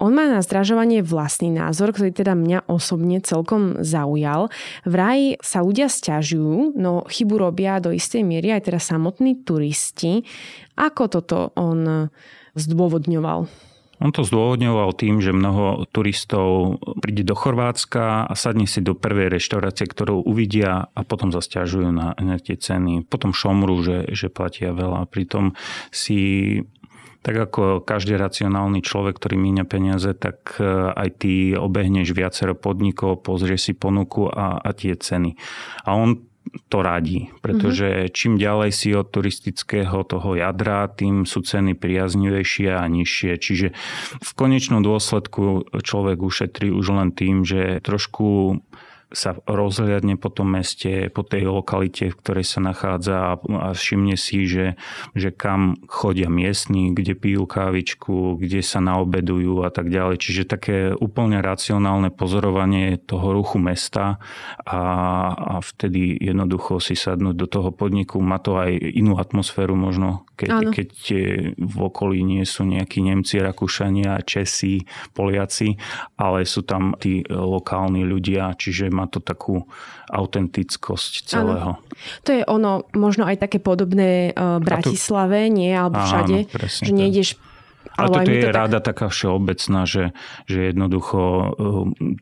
On 0.00 0.12
má 0.14 0.24
na 0.30 0.40
zdražovanie 0.40 1.04
vlastný 1.04 1.52
názor, 1.52 1.92
ktorý 1.92 2.16
teda 2.16 2.32
mňa 2.32 2.70
osobne 2.70 3.20
celkom 3.20 3.82
zaujal. 3.84 4.48
Vraj 4.88 5.36
sa 5.44 5.60
ľudia 5.60 5.90
stiažujú, 5.98 6.78
no 6.78 7.02
chybu 7.10 7.34
robia 7.34 7.82
do 7.82 7.90
istej 7.90 8.22
miery 8.22 8.54
aj 8.54 8.70
teda 8.70 8.78
samotní 8.78 9.42
turisti. 9.42 10.22
Ako 10.78 11.10
toto 11.10 11.50
on 11.58 12.06
zdôvodňoval? 12.54 13.50
On 13.98 14.14
to 14.14 14.22
zdôvodňoval 14.22 14.94
tým, 14.94 15.18
že 15.18 15.34
mnoho 15.34 15.82
turistov 15.90 16.78
príde 17.02 17.26
do 17.26 17.34
Chorvátska 17.34 18.30
a 18.30 18.32
sadne 18.38 18.70
si 18.70 18.78
do 18.78 18.94
prvej 18.94 19.26
reštaurácie, 19.26 19.90
ktorú 19.90 20.22
uvidia 20.22 20.86
a 20.94 21.00
potom 21.02 21.34
zasťažujú 21.34 21.90
na, 21.90 22.14
tie 22.38 22.54
ceny. 22.54 23.02
Potom 23.10 23.34
šomru, 23.34 23.74
že, 23.82 24.06
že 24.14 24.30
platia 24.30 24.70
veľa. 24.70 25.10
Pritom 25.10 25.58
si 25.90 26.62
tak 27.28 27.52
ako 27.52 27.84
každý 27.84 28.16
racionálny 28.16 28.80
človek, 28.80 29.20
ktorý 29.20 29.36
míňa 29.36 29.68
peniaze, 29.68 30.16
tak 30.16 30.56
e, 30.56 30.64
aj 30.96 31.20
ty 31.20 31.52
obehneš 31.52 32.16
viacero 32.16 32.56
podnikov, 32.56 33.20
pozrieš 33.20 33.68
si 33.68 33.72
ponuku 33.76 34.32
a, 34.32 34.56
a 34.56 34.72
tie 34.72 34.96
ceny. 34.96 35.36
A 35.84 35.92
on 35.92 36.24
to 36.72 36.80
radí, 36.80 37.28
pretože 37.44 37.84
mm-hmm. 37.84 38.14
čím 38.16 38.40
ďalej 38.40 38.70
si 38.72 38.96
od 38.96 39.12
turistického 39.12 40.00
toho 40.08 40.40
jadra, 40.40 40.88
tým 40.88 41.28
sú 41.28 41.44
ceny 41.44 41.76
priaznivejšie 41.76 42.72
a 42.72 42.88
nižšie. 42.88 43.36
Čiže 43.36 43.76
v 44.24 44.30
konečnom 44.32 44.80
dôsledku 44.80 45.68
človek 45.84 46.24
ušetrí 46.24 46.72
už 46.72 46.86
len 46.96 47.12
tým, 47.12 47.44
že 47.44 47.84
trošku 47.84 48.56
sa 49.08 49.40
rozhliadne 49.48 50.20
po 50.20 50.28
tom 50.28 50.52
meste, 50.52 51.08
po 51.08 51.24
tej 51.24 51.48
lokalite, 51.48 52.12
v 52.12 52.18
ktorej 52.20 52.44
sa 52.44 52.60
nachádza 52.60 53.40
a 53.40 53.68
všimne 53.72 54.20
si, 54.20 54.44
že, 54.44 54.76
že 55.16 55.32
kam 55.32 55.80
chodia 55.88 56.28
miestni, 56.28 56.92
kde 56.92 57.16
pijú 57.16 57.48
kávičku, 57.48 58.36
kde 58.36 58.60
sa 58.60 58.84
naobedujú 58.84 59.64
a 59.64 59.72
tak 59.72 59.88
ďalej. 59.88 60.20
Čiže 60.20 60.42
také 60.44 60.78
úplne 60.92 61.40
racionálne 61.40 62.12
pozorovanie 62.12 63.00
toho 63.00 63.32
ruchu 63.32 63.56
mesta 63.56 64.20
a, 64.68 64.82
a 65.32 65.54
vtedy 65.64 66.12
jednoducho 66.20 66.76
si 66.76 66.92
sadnúť 66.92 67.36
do 67.36 67.48
toho 67.48 67.70
podniku. 67.72 68.20
Má 68.20 68.36
to 68.36 68.60
aj 68.60 68.76
inú 68.76 69.16
atmosféru 69.16 69.72
možno, 69.72 70.28
keď, 70.36 70.68
keď 70.68 70.88
v 71.56 71.76
okolí 71.80 72.20
nie 72.20 72.44
sú 72.44 72.68
nejakí 72.68 73.00
Nemci, 73.00 73.40
Rakúšania, 73.40 74.20
Česi, 74.20 74.84
Poliaci, 75.16 75.80
ale 76.20 76.44
sú 76.44 76.60
tam 76.62 76.92
tí 77.00 77.24
lokálni 77.24 78.04
ľudia, 78.04 78.52
čiže 78.52 78.97
má 78.98 79.06
to 79.06 79.22
takú 79.22 79.70
autentickosť 80.10 81.30
celého. 81.30 81.78
Áno. 81.78 82.26
To 82.26 82.30
je 82.34 82.42
ono, 82.42 82.82
možno 82.98 83.30
aj 83.30 83.38
také 83.38 83.62
podobné 83.62 84.34
v 84.34 84.62
Bratislave, 84.66 85.46
to... 85.46 85.54
nie? 85.54 85.70
Alebo 85.70 86.02
všade, 86.02 86.38
áno, 86.46 86.50
presne, 86.50 86.82
že 86.82 86.92
nejdeš 86.92 87.28
ale 87.98 88.22
toto 88.22 88.30
je 88.30 88.46
tak... 88.46 88.54
rada 88.54 88.78
taká 88.78 89.06
všeobecná, 89.10 89.82
že, 89.82 90.14
že 90.46 90.70
jednoducho 90.70 91.20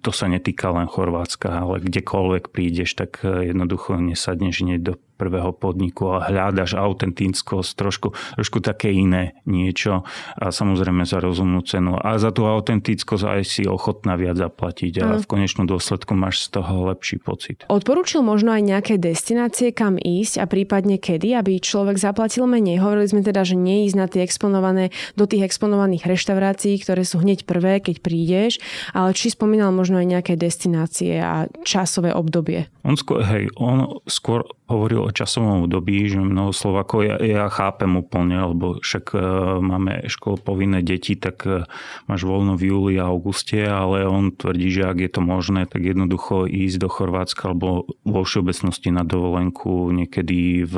to 0.00 0.10
sa 0.12 0.26
netýka 0.32 0.72
len 0.72 0.88
Chorvátska, 0.88 1.52
ale 1.52 1.84
kdekoľvek 1.84 2.48
prídeš, 2.48 2.96
tak 2.96 3.20
jednoducho 3.20 4.00
nesadneš 4.00 4.64
hneď 4.64 4.80
do 4.80 4.94
prvého 5.16 5.50
podniku 5.56 6.20
a 6.20 6.28
hľadaš 6.28 6.76
autentickosť, 6.76 7.70
trošku, 7.74 8.08
trošku 8.36 8.60
také 8.60 8.92
iné 8.92 9.40
niečo 9.48 10.04
a 10.36 10.52
samozrejme 10.52 11.08
za 11.08 11.18
rozumnú 11.18 11.64
cenu. 11.64 11.96
A 11.96 12.20
za 12.20 12.30
tú 12.30 12.44
autentickosť 12.44 13.24
aj 13.24 13.42
si 13.42 13.62
ochotná 13.64 14.14
viac 14.20 14.36
zaplatiť 14.36 14.92
a 15.00 15.06
v 15.18 15.26
konečnom 15.26 15.64
dôsledku 15.64 16.12
máš 16.12 16.46
z 16.46 16.60
toho 16.60 16.92
lepší 16.92 17.16
pocit. 17.16 17.64
Odporúčil 17.72 18.20
možno 18.20 18.52
aj 18.52 18.62
nejaké 18.62 18.94
destinácie, 19.00 19.72
kam 19.72 19.96
ísť 19.96 20.38
a 20.40 20.44
prípadne 20.44 21.00
kedy, 21.00 21.32
aby 21.32 21.58
človek 21.58 21.96
zaplatil 21.96 22.44
menej. 22.44 22.78
Hovorili 22.78 23.08
sme 23.08 23.22
teda, 23.24 23.42
že 23.42 23.56
neísť 23.56 23.96
na 23.96 24.06
tie 24.06 24.20
exponované, 24.22 24.92
do 25.16 25.24
tých 25.24 25.48
exponovaných 25.48 26.04
reštaurácií, 26.04 26.76
ktoré 26.82 27.02
sú 27.08 27.24
hneď 27.24 27.48
prvé, 27.48 27.80
keď 27.80 28.04
prídeš, 28.04 28.60
ale 28.92 29.16
či 29.16 29.32
spomínal 29.32 29.72
možno 29.72 29.96
aj 30.02 30.06
nejaké 30.06 30.34
destinácie 30.36 31.16
a 31.16 31.48
časové 31.64 32.12
obdobie. 32.12 32.68
On 32.84 32.94
skôr, 32.94 33.24
hej, 33.24 33.50
on 33.56 33.98
skôr 34.06 34.46
hovoril 34.66 35.05
časovom 35.12 35.66
období, 35.66 36.06
že 36.06 36.22
mnoho 36.22 36.54
Slovakov, 36.54 37.06
ja, 37.06 37.16
ja 37.20 37.44
chápem 37.52 37.90
úplne, 37.98 38.38
lebo 38.40 38.78
však 38.80 39.04
e, 39.12 39.18
máme 39.62 40.06
škol 40.06 40.38
povinné 40.40 40.80
deti, 40.80 41.18
tak 41.18 41.42
e, 41.46 41.66
máš 42.06 42.22
voľno 42.24 42.54
v 42.54 42.70
júli 42.70 42.94
a 42.98 43.10
auguste, 43.10 43.62
ale 43.66 44.06
on 44.06 44.32
tvrdí, 44.32 44.68
že 44.70 44.86
ak 44.86 44.98
je 45.02 45.10
to 45.10 45.20
možné, 45.22 45.66
tak 45.66 45.82
jednoducho 45.82 46.46
ísť 46.46 46.76
do 46.82 46.88
Chorvátska 46.90 47.52
alebo 47.52 47.86
vo 48.06 48.20
všeobecnosti 48.22 48.90
na 48.94 49.02
dovolenku 49.02 49.90
niekedy 49.92 50.64
v, 50.66 50.74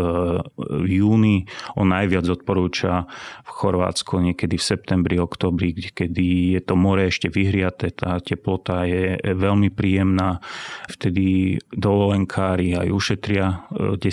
v 0.56 0.88
júni. 0.88 1.48
On 1.76 1.88
najviac 1.88 2.26
odporúča 2.28 3.06
v 3.44 3.50
Chorvátsku 3.50 4.20
niekedy 4.20 4.56
v 4.56 4.64
septembri, 4.64 5.16
oktobri, 5.20 5.72
kedy 5.74 6.58
je 6.58 6.60
to 6.64 6.74
more 6.74 7.00
ešte 7.04 7.28
vyhriaté, 7.28 7.92
tá 7.92 8.20
teplota 8.20 8.84
je 8.84 9.18
veľmi 9.22 9.72
príjemná. 9.72 10.40
Vtedy 10.88 11.58
dovolenkári 11.72 12.74
aj 12.78 12.88
ušetria 12.90 13.46
e, 13.48 13.56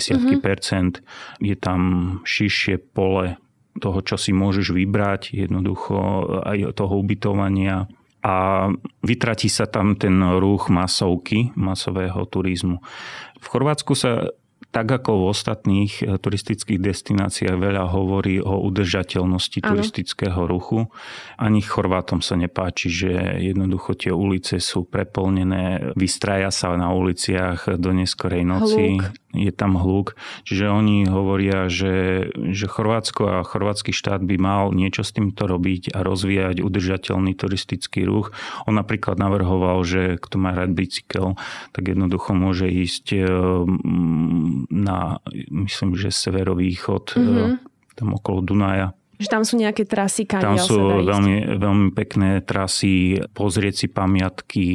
desiatky 0.06 0.38
mm-hmm. 0.38 0.46
percent. 0.46 0.94
Je 1.42 1.58
tam 1.58 1.80
šiššie 2.22 2.78
pole 2.94 3.34
toho, 3.82 3.98
čo 4.06 4.14
si 4.14 4.30
môžeš 4.30 4.70
vybrať, 4.70 5.34
jednoducho 5.34 5.98
aj 6.46 6.78
toho 6.78 6.94
ubytovania 7.02 7.90
a 8.22 8.66
vytratí 9.02 9.50
sa 9.50 9.66
tam 9.66 9.98
ten 9.98 10.18
ruch 10.38 10.70
masovky, 10.70 11.50
masového 11.58 12.22
turizmu. 12.26 12.78
V 13.42 13.46
Chorvátsku 13.46 13.92
sa 13.94 14.32
tak 14.76 14.92
ako 14.92 15.24
v 15.24 15.24
ostatných 15.32 15.92
eh, 16.04 16.20
turistických 16.20 16.76
destináciách 16.76 17.56
veľa 17.56 17.88
hovorí 17.96 18.42
o 18.44 18.60
udržateľnosti 18.66 19.58
ano. 19.62 19.68
turistického 19.72 20.40
ruchu. 20.44 20.92
Ani 21.40 21.64
Chorvátom 21.64 22.20
sa 22.20 22.36
nepáči, 22.36 22.92
že 22.92 23.12
jednoducho 23.40 23.96
tie 23.96 24.12
ulice 24.12 24.60
sú 24.60 24.84
preplnené, 24.84 25.96
vystraja 25.96 26.52
sa 26.52 26.76
na 26.76 26.92
uliciach 26.92 27.78
do 27.80 27.90
neskorej 27.94 28.44
noci. 28.44 29.00
Hluk 29.00 29.25
je 29.36 29.52
tam 29.52 29.76
hluk. 29.76 30.16
Čiže 30.48 30.72
oni 30.72 31.06
hovoria, 31.06 31.68
že, 31.68 32.28
že 32.32 32.66
Chorvátsko 32.66 33.22
a 33.28 33.46
chorvátsky 33.46 33.92
štát 33.92 34.24
by 34.24 34.36
mal 34.40 34.72
niečo 34.72 35.04
s 35.04 35.12
týmto 35.12 35.46
robiť 35.46 35.92
a 35.92 36.02
rozvíjať 36.02 36.64
udržateľný 36.64 37.36
turistický 37.36 38.08
ruch. 38.08 38.32
On 38.64 38.74
napríklad 38.74 39.20
navrhoval, 39.20 39.84
že 39.86 40.16
kto 40.18 40.36
má 40.40 40.56
rád 40.56 40.72
bicykel, 40.72 41.36
tak 41.76 41.84
jednoducho 41.86 42.32
môže 42.32 42.66
ísť 42.66 43.06
e, 43.14 43.20
na, 44.72 45.20
myslím, 45.52 45.94
že 45.94 46.10
severovýchod, 46.10 47.04
mm-hmm. 47.14 47.50
tam 47.94 48.08
okolo 48.16 48.40
Dunaja 48.42 48.96
že 49.16 49.28
tam 49.32 49.42
sú 49.42 49.56
nejaké 49.56 49.88
trasy, 49.88 50.28
Tam 50.28 50.60
sú 50.60 51.04
veľmi, 51.04 51.56
veľmi 51.56 51.88
pekné 51.96 52.44
trasy, 52.44 53.20
pozrieť 53.32 53.74
si 53.74 53.86
pamiatky. 53.88 54.66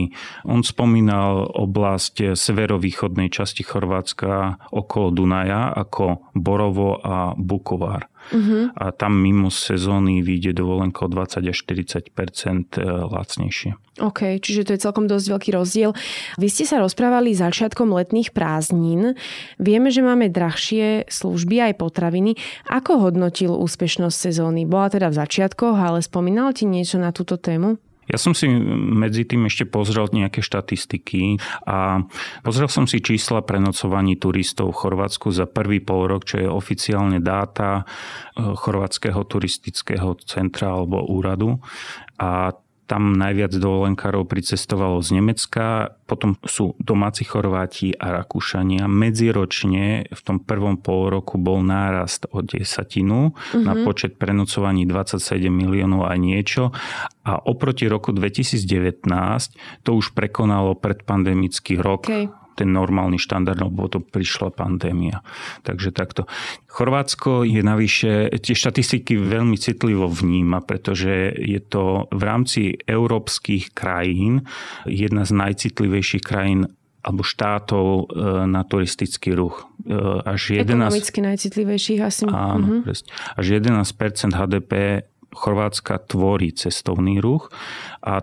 On 0.46 0.66
spomínal 0.66 1.46
oblasť 1.46 2.34
severovýchodnej 2.34 3.30
časti 3.30 3.62
Chorvátska 3.62 4.58
okolo 4.74 5.14
Dunaja 5.14 5.70
ako 5.74 6.34
Borovo 6.34 6.98
a 6.98 7.38
Bukovár. 7.38 8.10
Uh-huh. 8.30 8.70
A 8.78 8.94
tam 8.94 9.18
mimo 9.18 9.50
sezóny 9.50 10.22
vyjde 10.22 10.62
dovolenka 10.62 11.04
o 11.04 11.10
20 11.10 11.42
až 11.52 11.58
40% 11.68 12.80
lacnejšie. 13.10 13.76
OK, 14.00 14.40
čiže 14.40 14.64
to 14.64 14.74
je 14.78 14.84
celkom 14.88 15.06
dosť 15.10 15.26
veľký 15.36 15.50
rozdiel. 15.52 15.92
Vy 16.40 16.48
ste 16.48 16.64
sa 16.64 16.80
rozprávali 16.80 17.36
začiatkom 17.36 17.92
letných 17.92 18.32
prázdnin. 18.32 19.20
Vieme, 19.60 19.92
že 19.92 20.00
máme 20.00 20.32
drahšie 20.32 21.12
služby 21.12 21.60
aj 21.72 21.74
potraviny. 21.76 22.40
Ako 22.72 23.04
hodnotil 23.04 23.52
úspešnosť 23.52 24.18
sezóny? 24.32 24.64
Bola 24.64 24.88
teda 24.88 25.12
v 25.12 25.20
začiatkoch, 25.20 25.76
ale 25.76 26.00
spomínal 26.00 26.56
ti 26.56 26.64
niečo 26.64 27.04
na 27.04 27.12
túto 27.12 27.36
tému? 27.36 27.78
Ja 28.12 28.20
som 28.20 28.36
si 28.36 28.52
medzi 28.52 29.24
tým 29.24 29.48
ešte 29.48 29.64
pozrel 29.64 30.12
nejaké 30.12 30.44
štatistiky 30.44 31.40
a 31.64 32.04
pozrel 32.44 32.68
som 32.68 32.84
si 32.84 33.00
čísla 33.00 33.40
prenocovaní 33.48 34.20
turistov 34.20 34.76
v 34.76 34.80
Chorvátsku 34.84 35.32
za 35.32 35.48
prvý 35.48 35.80
pol 35.80 36.12
rok, 36.12 36.28
čo 36.28 36.44
je 36.44 36.48
oficiálne 36.52 37.24
dáta 37.24 37.88
eh, 38.36 38.44
Chorvátskeho 38.44 39.24
turistického 39.24 40.20
centra 40.28 40.76
alebo 40.76 41.08
úradu. 41.08 41.64
A 42.20 42.54
tam 42.92 43.16
najviac 43.16 43.56
dovolenkárov 43.56 44.28
pricestovalo 44.28 45.00
z 45.00 45.16
Nemecka, 45.16 45.96
potom 46.04 46.36
sú 46.44 46.76
domáci 46.76 47.24
Chorváti 47.24 47.96
a 47.96 48.12
Rakúšania. 48.12 48.92
Medziročne 48.92 50.12
v 50.12 50.22
tom 50.28 50.44
prvom 50.44 50.76
pol 50.76 51.08
roku 51.08 51.40
bol 51.40 51.64
nárast 51.64 52.28
o 52.36 52.44
desatinu 52.44 53.32
mm-hmm. 53.32 53.64
na 53.64 53.80
počet 53.88 54.20
prenocovaní 54.20 54.84
27 54.84 55.24
miliónov 55.48 56.04
a 56.04 56.20
niečo. 56.20 56.76
A 57.24 57.40
oproti 57.40 57.88
roku 57.88 58.12
2019 58.12 59.08
to 59.88 59.90
už 59.96 60.12
prekonalo 60.12 60.76
predpandemický 60.76 61.80
rok. 61.80 62.12
Okay 62.12 62.41
ten 62.62 62.70
normálny 62.70 63.18
štandard, 63.18 63.58
lebo 63.58 63.90
to 63.90 63.98
prišla 63.98 64.54
pandémia. 64.54 65.26
Takže 65.66 65.90
takto. 65.90 66.30
Chorvátsko 66.70 67.42
je 67.42 67.66
navyše, 67.66 68.30
tie 68.38 68.54
štatistiky 68.54 69.18
veľmi 69.18 69.58
citlivo 69.58 70.06
vníma, 70.06 70.62
pretože 70.62 71.34
je 71.34 71.58
to 71.58 72.06
v 72.14 72.22
rámci 72.22 72.62
európskych 72.86 73.74
krajín 73.74 74.46
jedna 74.86 75.26
z 75.26 75.34
najcitlivejších 75.34 76.22
krajín 76.22 76.70
alebo 77.02 77.26
štátov 77.26 77.86
e, 77.90 78.04
na 78.46 78.62
turistický 78.62 79.34
ruch. 79.34 79.66
E, 79.90 79.98
až 80.22 80.62
11, 80.62 80.70
Ekonomicky 80.70 81.20
najcitlivejších 81.26 82.00
asi. 82.06 82.30
Áno, 82.30 82.86
uh-huh. 82.86 82.94
až 83.42 83.46
11% 83.58 84.38
HDP 84.38 85.02
Chorvátska 85.34 85.98
tvorí 86.06 86.54
cestovný 86.54 87.18
ruch 87.18 87.50
a 88.06 88.22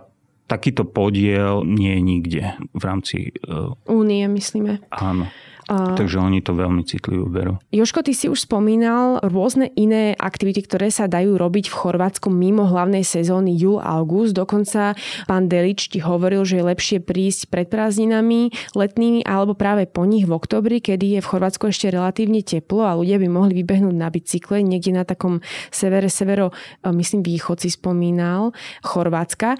takýto 0.49 0.83
podiel 0.83 1.61
nie 1.61 1.93
je 1.93 2.01
nikde 2.01 2.43
v 2.73 2.83
rámci... 2.83 3.17
E, 3.45 3.71
Únie, 3.85 4.25
myslíme. 4.25 4.81
Áno. 4.89 5.29
A... 5.69 5.93
Takže 5.93 6.17
oni 6.17 6.41
to 6.41 6.57
veľmi 6.57 6.81
citlivo 6.81 7.29
berú. 7.29 7.61
Joško, 7.69 8.01
ty 8.01 8.17
si 8.17 8.25
už 8.25 8.49
spomínal 8.49 9.21
rôzne 9.21 9.69
iné 9.77 10.17
aktivity, 10.17 10.65
ktoré 10.65 10.89
sa 10.89 11.05
dajú 11.05 11.37
robiť 11.37 11.69
v 11.69 11.77
Chorvátsku 11.77 12.33
mimo 12.33 12.65
hlavnej 12.65 13.05
sezóny 13.05 13.53
júl-august. 13.53 14.33
Dokonca 14.33 14.97
pán 15.29 15.45
Delič 15.45 15.93
ti 15.93 16.01
hovoril, 16.01 16.41
že 16.41 16.57
je 16.57 16.69
lepšie 16.73 16.97
prísť 17.05 17.53
pred 17.53 17.69
prázdninami 17.69 18.49
letnými 18.73 19.21
alebo 19.29 19.53
práve 19.53 19.85
po 19.85 20.09
nich 20.09 20.25
v 20.25 20.33
oktobri, 20.33 20.81
kedy 20.81 21.17
je 21.17 21.19
v 21.21 21.29
Chorvátsku 21.29 21.69
ešte 21.69 21.93
relatívne 21.93 22.41
teplo 22.41 22.89
a 22.89 22.97
ľudia 22.97 23.21
by 23.21 23.29
mohli 23.29 23.53
vybehnúť 23.61 23.93
na 23.93 24.09
bicykle 24.09 24.65
niekde 24.65 24.97
na 24.97 25.05
takom 25.05 25.37
severe, 25.69 26.09
severo, 26.09 26.49
myslím, 26.81 27.21
východ 27.21 27.61
si 27.61 27.69
spomínal, 27.69 28.57
Chorvátska. 28.81 29.53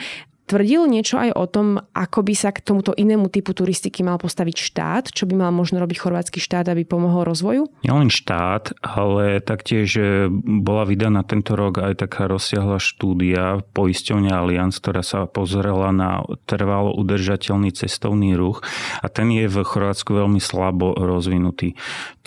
Tvrdil 0.49 0.89
niečo 0.89 1.21
aj 1.21 1.29
o 1.37 1.45
tom, 1.45 1.77
ako 1.93 2.25
by 2.25 2.33
sa 2.33 2.49
k 2.49 2.65
tomuto 2.65 2.97
inému 2.97 3.29
typu 3.29 3.53
turistiky 3.53 4.01
mal 4.01 4.17
postaviť 4.17 4.57
štát? 4.57 5.03
Čo 5.13 5.29
by 5.29 5.45
mal 5.45 5.53
možno 5.53 5.77
robiť 5.77 6.01
chorvátsky 6.01 6.41
štát, 6.41 6.73
aby 6.73 6.89
pomohol 6.89 7.29
rozvoju? 7.29 7.69
len 7.85 8.09
štát, 8.09 8.73
ale 8.81 9.45
taktiež 9.45 9.93
bola 10.41 10.89
vydaná 10.89 11.21
tento 11.21 11.53
rok 11.53 11.85
aj 11.85 12.01
taká 12.01 12.25
rozsiahla 12.25 12.81
štúdia 12.81 13.61
poisťovňa 13.77 14.33
Allianz, 14.33 14.81
ktorá 14.81 15.05
sa 15.05 15.29
pozrela 15.29 15.93
na 15.93 16.25
trvalo 16.49 16.97
udržateľný 16.97 17.69
cestovný 17.69 18.33
ruch 18.33 18.65
a 19.05 19.07
ten 19.11 19.29
je 19.29 19.45
v 19.45 19.61
Chorvátsku 19.61 20.17
veľmi 20.17 20.41
slabo 20.41 20.97
rozvinutý. 20.97 21.77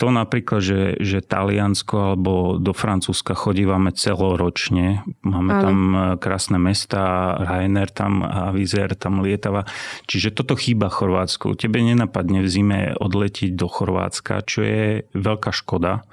To 0.03 0.11
napríklad, 0.11 0.59
že, 0.59 0.81
že 0.99 1.23
Taliansko 1.23 2.13
alebo 2.13 2.59
do 2.59 2.75
Francúzska 2.75 3.31
chodívame 3.33 3.95
celoročne. 3.95 5.07
Máme 5.23 5.51
ale. 5.55 5.63
tam 5.63 5.77
e, 5.79 5.99
krásne 6.19 6.59
mesta, 6.59 7.33
Rainer 7.39 7.87
tam 7.87 8.03
tam 8.03 8.19
a 8.21 8.51
Vizer 8.51 8.93
tam 8.99 9.23
lietava. 9.23 9.63
Čiže 10.11 10.35
toto 10.35 10.59
chýba 10.59 10.91
Chorvátsku. 10.91 11.55
Tebe 11.55 11.79
nenapadne 11.79 12.43
v 12.43 12.49
zime 12.51 12.79
odletiť 12.99 13.55
do 13.55 13.71
Chorvátska, 13.71 14.43
čo 14.43 14.59
je 14.61 15.07
veľká 15.15 15.55
škoda. 15.55 16.03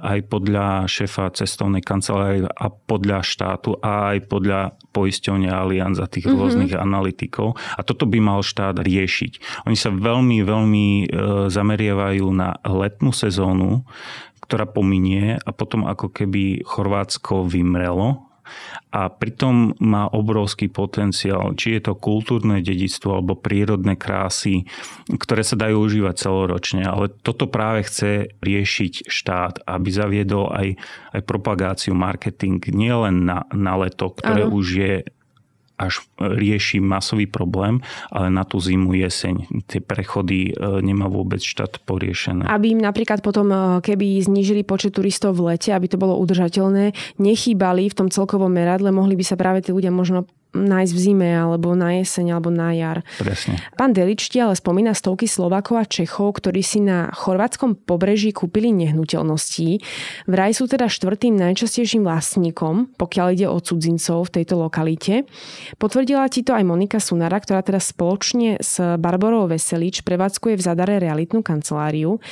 Aj 0.00 0.18
podľa 0.24 0.88
šéfa 0.88 1.28
cestovnej 1.36 1.84
kancelárie 1.84 2.48
a 2.48 2.66
podľa 2.72 3.20
štátu 3.20 3.76
a 3.84 4.16
aj 4.16 4.18
podľa 4.26 4.60
poisťovne 4.94 5.50
Allianz 5.50 5.98
a 5.98 6.06
tých 6.06 6.30
mm-hmm. 6.30 6.38
rôznych 6.38 6.72
analytikov. 6.78 7.58
A 7.74 7.82
toto 7.82 8.06
by 8.06 8.22
mal 8.22 8.46
štát 8.46 8.78
riešiť. 8.78 9.66
Oni 9.66 9.74
sa 9.74 9.90
veľmi, 9.90 10.46
veľmi 10.46 10.86
e, 10.86 11.06
zameriavajú 11.50 12.26
na 12.30 12.54
letnú 12.62 13.10
sezónu, 13.10 13.82
ktorá 14.46 14.70
pominie 14.70 15.42
a 15.42 15.50
potom 15.50 15.82
ako 15.88 16.14
keby 16.14 16.62
Chorvátsko 16.62 17.48
vymrelo 17.50 18.33
a 18.94 19.10
pritom 19.10 19.74
má 19.82 20.06
obrovský 20.06 20.70
potenciál, 20.70 21.56
či 21.58 21.76
je 21.78 21.90
to 21.90 21.98
kultúrne 21.98 22.62
dedictvo 22.62 23.18
alebo 23.18 23.34
prírodné 23.34 23.98
krásy, 23.98 24.68
ktoré 25.10 25.42
sa 25.42 25.58
dajú 25.58 25.82
užívať 25.82 26.14
celoročne. 26.14 26.82
Ale 26.86 27.10
toto 27.10 27.50
práve 27.50 27.84
chce 27.86 28.30
riešiť 28.38 29.10
štát, 29.10 29.66
aby 29.66 29.88
zaviedol 29.90 30.52
aj, 30.54 30.78
aj 31.16 31.20
propagáciu, 31.26 31.92
marketing, 31.96 32.62
nielen 32.70 33.26
na, 33.26 33.48
na 33.50 33.74
leto, 33.80 34.14
ktoré 34.14 34.46
Aha. 34.46 34.52
už 34.52 34.66
je 34.78 34.94
až 35.74 36.06
rieši 36.18 36.78
masový 36.78 37.26
problém, 37.26 37.82
ale 38.14 38.30
na 38.30 38.46
tú 38.46 38.62
zimu, 38.62 38.94
jeseň 38.94 39.66
tie 39.66 39.82
prechody 39.82 40.50
e, 40.50 40.80
nemá 40.80 41.10
vôbec 41.10 41.42
štát 41.42 41.82
poriešené. 41.82 42.46
Aby 42.46 42.78
im 42.78 42.80
napríklad 42.82 43.26
potom, 43.26 43.50
e, 43.50 43.58
keby 43.82 44.22
znížili 44.22 44.62
počet 44.62 44.94
turistov 44.94 45.34
v 45.34 45.54
lete, 45.54 45.74
aby 45.74 45.90
to 45.90 45.98
bolo 45.98 46.14
udržateľné, 46.22 46.94
nechýbali 47.18 47.90
v 47.90 47.96
tom 47.98 48.08
celkovom 48.08 48.54
meradle, 48.54 48.94
mohli 48.94 49.18
by 49.18 49.24
sa 49.26 49.34
práve 49.34 49.66
tí 49.66 49.74
ľudia 49.74 49.90
možno 49.90 50.30
nájsť 50.54 50.92
v 50.94 51.00
zime, 51.02 51.30
alebo 51.34 51.74
na 51.74 51.98
jeseň, 51.98 52.38
alebo 52.38 52.48
na 52.54 52.70
jar. 52.72 53.02
Presne. 53.18 53.58
Pán 53.74 53.90
Deličti 53.90 54.38
ale 54.38 54.54
spomína 54.54 54.94
stovky 54.94 55.26
Slovakov 55.26 55.82
a 55.82 55.84
Čechov, 55.84 56.38
ktorí 56.38 56.62
si 56.62 56.78
na 56.78 57.10
chorvátskom 57.10 57.74
pobreží 57.74 58.30
kúpili 58.30 58.70
nehnuteľnosti. 58.70 59.82
Vraj 60.30 60.54
sú 60.54 60.70
teda 60.70 60.86
štvrtým 60.86 61.34
najčastejším 61.34 62.06
vlastníkom, 62.06 62.94
pokiaľ 62.94 63.26
ide 63.34 63.46
o 63.50 63.58
cudzincov 63.58 64.30
v 64.30 64.40
tejto 64.40 64.54
lokalite. 64.62 65.26
Potvrdila 65.82 66.30
ti 66.30 66.46
to 66.46 66.54
aj 66.54 66.62
Monika 66.62 67.02
Sunara, 67.02 67.42
ktorá 67.42 67.66
teda 67.66 67.82
spoločne 67.82 68.62
s 68.62 68.78
Barbarou 68.78 69.50
Veselič 69.50 70.06
prevádzkuje 70.06 70.54
v 70.54 70.62
Zadare 70.62 71.02
realitnú 71.02 71.42
kanceláriu. 71.42 72.22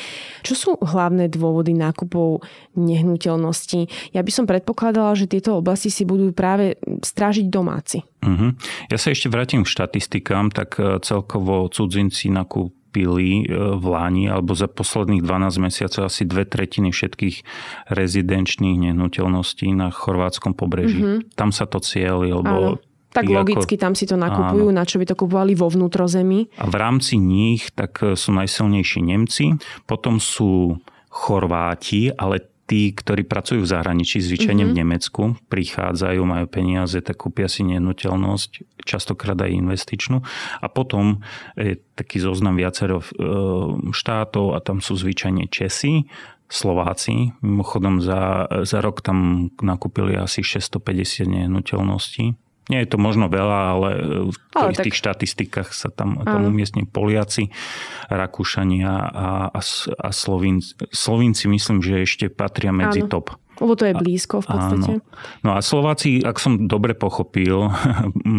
Čo 0.47 0.55
sú 0.55 0.71
hlavné 0.79 1.27
dôvody 1.27 1.75
nákupov 1.75 2.47
nehnuteľností? 2.79 4.15
Ja 4.15 4.23
by 4.23 4.31
som 4.31 4.47
predpokladala, 4.47 5.19
že 5.19 5.27
tieto 5.27 5.59
oblasti 5.59 5.91
si 5.91 6.07
budú 6.07 6.31
práve 6.31 6.79
strážiť 7.03 7.51
domáci. 7.51 8.12
Uh-huh. 8.23 8.55
Ja 8.87 8.99
sa 8.99 9.11
ešte 9.11 9.27
vrátim 9.27 9.67
k 9.67 9.73
štatistikám, 9.73 10.55
tak 10.55 10.79
e, 10.79 11.03
celkovo 11.03 11.67
cudzinci 11.67 12.31
nakúpili 12.31 13.43
e, 13.43 13.45
v 13.51 13.85
Láni 13.85 14.31
alebo 14.31 14.55
za 14.55 14.71
posledných 14.71 15.27
12 15.27 15.59
mesiacov 15.59 16.07
asi 16.07 16.23
dve 16.23 16.47
tretiny 16.47 16.95
všetkých 16.95 17.43
rezidenčných 17.91 18.79
nehnuteľností 18.91 19.75
na 19.75 19.91
chorvátskom 19.91 20.55
pobreží. 20.55 21.03
Uh-huh. 21.03 21.19
Tam 21.35 21.51
sa 21.51 21.67
to 21.67 21.83
cieli, 21.83 22.31
lebo 22.31 22.79
Áno. 22.79 22.91
Tak 23.13 23.29
logicky 23.29 23.77
ako... 23.77 23.83
tam 23.85 23.93
si 23.93 24.09
to 24.09 24.17
nakupujú, 24.17 24.73
áno. 24.73 24.81
na 24.81 24.89
čo 24.89 24.97
by 24.97 25.05
to 25.05 25.13
kupovali 25.13 25.53
vo 25.53 25.69
vnútrozemí. 25.69 26.49
A 26.57 26.65
v 26.65 26.77
rámci 26.81 27.21
nich 27.21 27.69
tak 27.77 28.01
e, 28.01 28.17
sú 28.17 28.33
najsilnejší 28.33 29.05
Nemci, 29.05 29.53
potom 29.85 30.17
sú 30.17 30.81
Chorváti, 31.13 32.09
ale 32.09 32.41
tí, 32.73 32.89
ktorí 32.97 33.29
pracujú 33.29 33.69
v 33.69 33.69
zahraničí, 33.69 34.25
zvyčajne 34.25 34.65
mm-hmm. 34.65 34.73
v 34.73 34.77
mhm. 34.81 34.81
Nemecku, 34.81 35.23
prichádzajú, 35.53 36.21
majú 36.25 36.47
peniaze, 36.49 36.97
tak 37.05 37.21
kúpia 37.21 37.45
si 37.45 37.69
nehnuteľnosť, 37.69 38.81
častokrát 38.89 39.37
aj 39.37 39.53
investičnú. 39.53 40.25
A 40.65 40.67
potom 40.73 41.21
je 41.53 41.77
taký 41.93 42.25
zoznam 42.25 42.57
viacero 42.57 43.05
e, 43.05 43.07
štátov 43.93 44.57
a 44.57 44.65
tam 44.65 44.81
sú 44.81 44.97
zvyčajne 44.97 45.53
Česi, 45.53 46.09
Slováci. 46.49 47.37
Mimochodom 47.45 48.01
za, 48.01 48.49
za 48.65 48.81
rok 48.81 49.05
tam 49.05 49.49
nakúpili 49.61 50.17
asi 50.17 50.41
650 50.41 51.29
nehnuteľností. 51.29 52.37
Nie 52.71 52.87
je 52.87 52.95
to 52.95 52.99
možno 52.99 53.27
veľa, 53.27 53.61
ale 53.75 53.91
v 54.31 54.37
ale 54.55 54.71
tak... 54.71 54.87
tých 54.87 54.95
štatistikách 54.95 55.75
sa 55.75 55.91
tam, 55.91 56.23
tam 56.23 56.47
umiestní 56.47 56.87
Poliaci, 56.87 57.51
Rakúšania 58.07 58.93
a, 58.93 59.29
a, 59.51 59.61
a 59.99 60.09
Slovinci. 60.15 60.79
Slovinci 60.95 61.51
myslím, 61.51 61.83
že 61.83 62.07
ešte 62.07 62.31
patria 62.31 62.71
medzi 62.71 63.03
Áno. 63.03 63.11
top. 63.11 63.27
Lebo 63.59 63.75
to 63.75 63.85
je 63.91 63.95
blízko 63.99 64.43
v 64.43 64.47
podstate. 64.47 64.93
Áno. 65.03 65.43
No 65.43 65.51
a 65.59 65.61
Slováci, 65.61 66.23
ak 66.23 66.39
som 66.39 66.71
dobre 66.71 66.95
pochopil, 66.95 67.67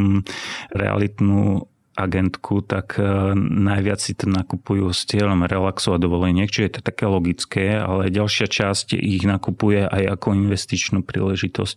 realitnú 0.82 1.68
agentku, 1.94 2.66
tak 2.66 2.98
e, 2.98 3.34
najviac 3.38 4.02
si 4.02 4.18
to 4.18 4.26
nakupujú 4.26 4.90
s 4.90 5.06
cieľom 5.06 5.46
relaxu 5.46 5.94
a 5.94 6.02
dovoleniek, 6.02 6.50
čiže 6.50 6.66
je 6.66 6.74
to 6.80 6.82
také 6.82 7.06
logické, 7.06 7.78
ale 7.78 8.10
ďalšia 8.10 8.50
časť 8.50 8.98
ich 8.98 9.24
nakupuje 9.24 9.86
aj 9.86 10.18
ako 10.20 10.28
investičnú 10.34 11.06
príležitosť. 11.06 11.76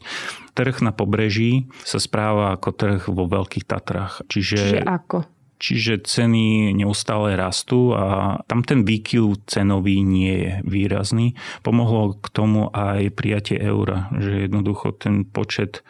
Trh 0.57 0.77
na 0.81 0.93
pobreží 0.97 1.69
sa 1.85 2.01
správa 2.01 2.57
ako 2.57 2.69
trh 2.73 3.01
vo 3.13 3.29
Veľkých 3.29 3.69
Tatrách. 3.69 4.25
Čiže, 4.33 4.57
čiže 4.57 4.81
ako? 4.89 5.36
Čiže 5.57 6.05
ceny 6.05 6.77
neustále 6.77 7.33
rastú 7.35 7.97
a 7.97 8.39
tam 8.45 8.61
ten 8.61 8.85
výkyv 8.85 9.49
cenový 9.49 10.05
nie 10.05 10.35
je 10.37 10.53
výrazný. 10.69 11.33
Pomohlo 11.65 12.21
k 12.21 12.27
tomu 12.29 12.69
aj 12.77 13.13
prijatie 13.17 13.57
eura, 13.57 14.13
že 14.21 14.49
jednoducho 14.49 14.93
ten 14.97 15.25
počet 15.25 15.81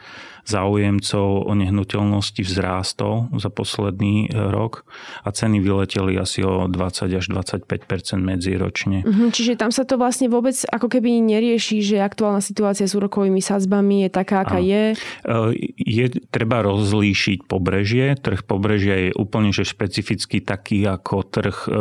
záujemcov 0.47 1.43
o 1.43 1.53
nehnuteľnosti 1.53 2.39
vzrástol 2.39 3.27
za 3.35 3.51
posledný 3.51 4.31
e, 4.31 4.39
rok 4.47 4.87
a 5.27 5.35
ceny 5.35 5.59
vyleteli 5.59 6.15
asi 6.15 6.47
o 6.47 6.71
20 6.71 7.11
až 7.11 7.25
25 7.27 7.67
medziročne. 8.15 9.03
Mhm, 9.03 9.35
čiže 9.35 9.59
tam 9.59 9.75
sa 9.75 9.83
to 9.83 9.99
vlastne 9.99 10.31
vôbec 10.31 10.55
ako 10.71 10.87
keby 10.87 11.19
nerieši, 11.19 11.83
že 11.83 11.97
aktuálna 11.99 12.39
situácia 12.39 12.87
s 12.87 12.95
úrokovými 12.95 13.43
sadzbami 13.43 14.07
je 14.07 14.09
taká, 14.09 14.47
aká 14.47 14.63
je? 14.63 14.95
E, 14.95 15.35
je 15.75 16.05
treba 16.31 16.63
rozlíšiť 16.63 17.43
pobrežie. 17.51 18.15
Trh 18.15 18.39
pobrežia 18.47 19.11
je 19.11 19.11
úplne 19.19 19.51
že 19.57 19.65
špecificky 19.65 20.45
taký 20.45 20.85
ako 20.85 21.15
trh 21.25 21.57
e, 21.65 21.71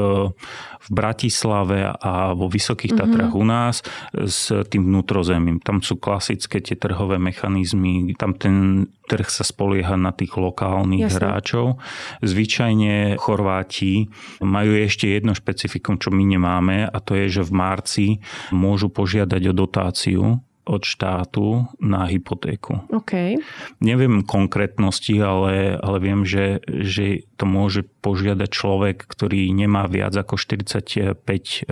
v 0.86 0.88
Bratislave 0.88 1.92
a 1.92 2.32
vo 2.32 2.48
Vysokých 2.48 2.96
mm-hmm. 2.96 3.36
U 3.36 3.44
nás 3.44 3.84
s 4.14 4.54
tým 4.70 4.88
vnútrozemím. 4.88 5.60
Tam 5.60 5.82
sú 5.82 6.00
klasické 6.00 6.62
tie 6.62 6.78
trhové 6.78 7.20
mechanizmy, 7.20 8.14
tam 8.16 8.32
ten 8.38 8.86
trh 9.06 9.28
sa 9.28 9.44
spolieha 9.44 9.98
na 9.98 10.14
tých 10.14 10.34
lokálnych 10.34 11.10
Jasne. 11.10 11.16
hráčov. 11.18 11.66
Zvyčajne 12.22 13.20
Chorváti 13.20 14.08
majú 14.40 14.72
ešte 14.78 15.10
jedno 15.10 15.34
špecifikum, 15.34 15.98
čo 16.00 16.14
my 16.14 16.24
nemáme 16.24 16.86
a 16.86 16.96
to 17.02 17.14
je, 17.18 17.40
že 17.40 17.42
v 17.46 17.52
marci 17.52 18.06
môžu 18.54 18.88
požiadať 18.90 19.42
o 19.50 19.54
dotáciu 19.54 20.24
od 20.66 20.82
štátu 20.82 21.70
na 21.78 22.10
hypotéku. 22.10 22.82
Okay. 22.90 23.38
Neviem 23.78 24.26
konkrétnosti, 24.26 25.14
ale, 25.22 25.78
ale 25.78 25.98
viem, 26.02 26.26
že, 26.26 26.58
že 26.66 27.22
to 27.38 27.46
môže 27.46 27.86
požiadať 28.06 28.46
človek, 28.46 29.02
ktorý 29.02 29.50
nemá 29.50 29.90
viac 29.90 30.14
ako 30.14 30.38
45 30.38 31.18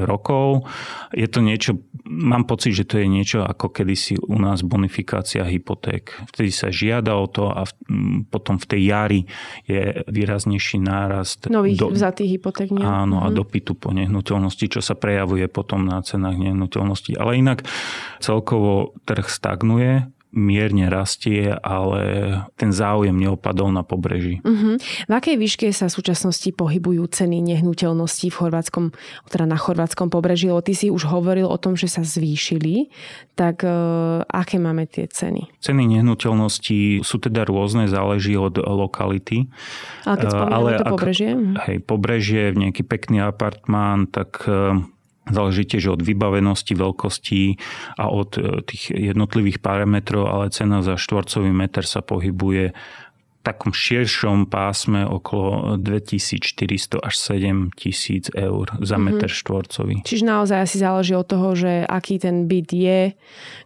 rokov. 0.02 0.66
Je 1.14 1.30
to 1.30 1.38
niečo, 1.38 1.78
mám 2.02 2.42
pocit, 2.50 2.74
že 2.74 2.82
to 2.82 2.98
je 2.98 3.06
niečo 3.06 3.46
ako 3.46 3.70
kedysi 3.70 4.18
u 4.18 4.34
nás 4.42 4.66
bonifikácia 4.66 5.46
hypoték. 5.46 6.10
Vtedy 6.34 6.50
sa 6.50 6.74
žiada 6.74 7.14
o 7.14 7.30
to 7.30 7.54
a 7.54 7.62
v, 7.62 7.72
potom 8.26 8.58
v 8.58 8.66
tej 8.66 8.82
jari 8.90 9.20
je 9.70 10.02
výraznejší 10.10 10.82
nárast. 10.82 11.46
Nových 11.46 11.78
do, 11.78 11.94
vzatých 11.94 12.42
hypoték. 12.42 12.74
Nie? 12.74 12.82
Áno, 12.82 13.22
mhm. 13.22 13.24
a 13.24 13.28
dopytu 13.30 13.78
po 13.78 13.94
nehnuteľnosti, 13.94 14.66
čo 14.66 14.82
sa 14.82 14.98
prejavuje 14.98 15.46
potom 15.46 15.86
na 15.86 16.02
cenách 16.02 16.34
nehnuteľnosti. 16.34 17.14
Ale 17.14 17.38
inak 17.38 17.62
celkovo 18.18 18.98
trh 19.06 19.30
stagnuje, 19.30 20.10
mierne 20.34 20.90
rastie, 20.90 21.54
ale 21.62 22.02
ten 22.58 22.74
záujem 22.74 23.14
neopadol 23.14 23.70
na 23.70 23.86
pobreží. 23.86 24.42
Uh-huh. 24.42 24.76
V 24.82 25.12
akej 25.14 25.38
výške 25.38 25.66
sa 25.70 25.86
v 25.86 25.96
súčasnosti 25.96 26.50
pohybujú 26.50 27.06
ceny 27.06 27.40
nehnuteľností 27.54 28.34
v 28.34 28.36
chorvátskom, 28.36 28.84
teda 29.30 29.46
na 29.46 29.54
chorvátskom 29.54 30.10
pobreží? 30.10 30.50
Lebo 30.50 30.60
ty 30.60 30.74
si 30.74 30.90
už 30.90 31.06
hovoril 31.06 31.46
o 31.46 31.56
tom, 31.56 31.78
že 31.78 31.86
sa 31.86 32.02
zvýšili, 32.02 32.90
tak 33.38 33.62
uh, 33.62 34.26
aké 34.26 34.58
máme 34.58 34.90
tie 34.90 35.06
ceny? 35.06 35.54
Ceny 35.62 35.86
nehnuteľností 35.98 37.06
sú 37.06 37.16
teda 37.22 37.46
rôzne, 37.46 37.86
záleží 37.86 38.34
od 38.34 38.58
lokality. 38.58 39.46
Ale 40.02 40.18
keď 40.18 40.26
spomíname 40.34 40.70
to 40.74 40.86
pobrežie? 40.90 41.30
Hej, 41.70 41.76
pobrežie, 41.86 42.44
nejaký 42.52 42.82
pekný 42.82 43.22
apartmán, 43.22 44.10
tak 44.10 44.42
uh, 44.50 44.82
Záleží 45.24 45.64
tiež 45.64 45.96
od 45.96 46.00
vybavenosti, 46.04 46.76
veľkosti 46.76 47.56
a 47.96 48.12
od 48.12 48.36
e, 48.36 48.60
tých 48.68 48.92
jednotlivých 48.92 49.64
parametrov, 49.64 50.28
ale 50.28 50.52
cena 50.52 50.84
za 50.84 51.00
štvorcový 51.00 51.48
meter 51.48 51.88
sa 51.88 52.04
pohybuje 52.04 52.76
v 52.76 53.40
takom 53.44 53.76
širšom 53.76 54.48
pásme 54.48 55.04
okolo 55.04 55.76
2400 55.76 57.00
až 57.00 57.14
7000 57.20 58.32
eur 58.32 58.66
za 58.80 58.96
mm-hmm. 58.96 59.04
meter 59.04 59.28
štvorcový. 59.28 60.00
Čiže 60.04 60.24
naozaj 60.24 60.58
asi 60.64 60.76
záleží 60.80 61.12
od 61.12 61.28
toho, 61.28 61.52
že 61.52 61.84
aký 61.84 62.16
ten 62.16 62.48
byt 62.48 62.72
je, 62.72 63.00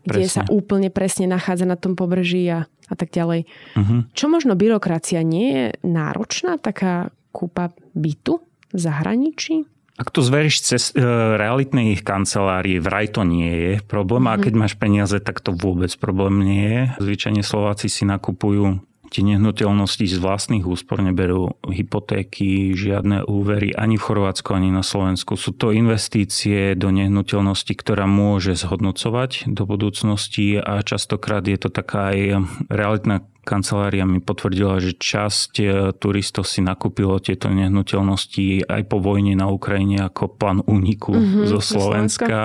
kde 0.03 0.27
presne. 0.27 0.35
sa 0.35 0.43
úplne 0.51 0.91
presne 0.91 1.31
nachádza 1.31 1.67
na 1.67 1.79
tom 1.79 1.95
pobrží 1.95 2.43
a, 2.51 2.67
a 2.67 2.95
tak 2.99 3.15
ďalej. 3.15 3.47
Mm-hmm. 3.79 4.01
Čo 4.19 4.27
možno 4.27 4.59
byrokracia 4.59 5.23
nie 5.23 5.49
je 5.55 5.65
náročná, 5.87 6.59
taká 6.59 7.15
kúpa 7.31 7.71
bytu 7.95 8.43
v 8.75 8.79
zahraničí? 8.79 9.78
Ak 9.99 10.15
to 10.15 10.23
zveríš 10.23 10.63
cez 10.63 10.95
e, 10.95 11.03
realitnej 11.35 11.99
kancelárie, 11.99 12.79
vraj 12.79 13.11
to 13.11 13.27
nie 13.27 13.51
je 13.51 13.73
problém. 13.83 14.31
A 14.31 14.39
keď 14.39 14.55
máš 14.55 14.75
peniaze, 14.79 15.19
tak 15.19 15.43
to 15.43 15.51
vôbec 15.51 15.91
problém 15.99 16.47
nie 16.47 16.67
je. 16.71 16.83
Zvyčajne 17.03 17.43
Slováci 17.43 17.91
si 17.91 18.07
nakupujú 18.07 18.79
tie 19.09 19.25
nehnuteľnosti 19.25 20.05
z 20.05 20.21
vlastných 20.21 20.65
úspor 20.69 21.01
neberú 21.01 21.57
hypotéky, 21.65 22.77
žiadne 22.77 23.25
úvery 23.25 23.73
ani 23.73 23.97
v 23.97 24.05
Chorvátsku, 24.05 24.53
ani 24.53 24.69
na 24.69 24.85
Slovensku. 24.85 25.35
Sú 25.35 25.57
to 25.57 25.73
investície 25.73 26.77
do 26.77 26.93
nehnuteľnosti, 26.93 27.73
ktorá 27.73 28.05
môže 28.05 28.55
zhodnocovať 28.55 29.49
do 29.49 29.65
budúcnosti 29.65 30.61
a 30.61 30.85
častokrát 30.85 31.43
je 31.49 31.59
to 31.59 31.73
taká 31.73 32.13
aj 32.15 32.21
realitná 32.69 33.25
kancelária 33.49 34.05
mi 34.05 34.21
potvrdila, 34.21 34.77
že 34.77 34.93
časť 34.93 35.53
e, 35.57 35.65
turistov 35.97 36.45
si 36.45 36.61
nakúpilo 36.61 37.17
tieto 37.17 37.49
nehnuteľnosti 37.49 38.69
aj 38.69 38.83
po 38.85 39.01
vojne 39.01 39.33
na 39.33 39.49
Ukrajine 39.49 40.05
ako 40.05 40.37
plán 40.37 40.61
úniku 40.69 41.17
mm-hmm, 41.17 41.49
zo 41.49 41.65
Slovenska. 41.65 42.29
Slovenska. 42.29 42.41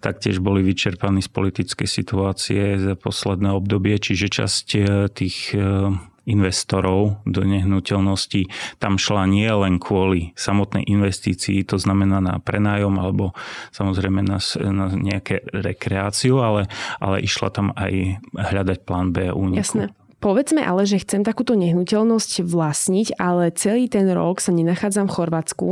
Taktiež 0.00 0.40
boli 0.40 0.64
vyčerpaní 0.64 1.20
z 1.20 1.28
politickej 1.28 1.84
situácie 1.84 2.80
za 2.80 2.96
posledné 2.96 3.52
obdobie, 3.52 4.00
čiže 4.00 4.32
časť 4.32 4.66
e, 4.72 4.80
tých 5.12 5.52
e, 5.52 5.92
investorov 6.26 7.22
do 7.22 7.46
nehnuteľností 7.46 8.50
tam 8.82 8.98
šla 8.98 9.30
nie 9.30 9.46
len 9.46 9.78
kvôli 9.78 10.34
samotnej 10.34 10.82
investícii, 10.82 11.62
to 11.62 11.78
znamená 11.78 12.18
na 12.18 12.42
prenájom 12.42 12.98
alebo 12.98 13.30
samozrejme 13.70 14.26
na, 14.26 14.42
na 14.74 14.86
nejaké 14.90 15.46
rekreáciu, 15.54 16.42
ale, 16.42 16.66
ale 16.98 17.22
išla 17.22 17.48
tam 17.54 17.70
aj 17.78 18.18
hľadať 18.34 18.78
plán 18.82 19.14
B 19.14 19.30
úniku. 19.30 19.86
Jasné. 19.86 20.05
Povedzme 20.16 20.64
ale, 20.64 20.88
že 20.88 21.04
chcem 21.04 21.20
takúto 21.20 21.52
nehnuteľnosť 21.52 22.40
vlastniť, 22.48 23.20
ale 23.20 23.52
celý 23.52 23.84
ten 23.84 24.08
rok 24.08 24.40
sa 24.40 24.48
nenachádzam 24.48 25.12
v 25.12 25.14
Chorvátsku 25.16 25.68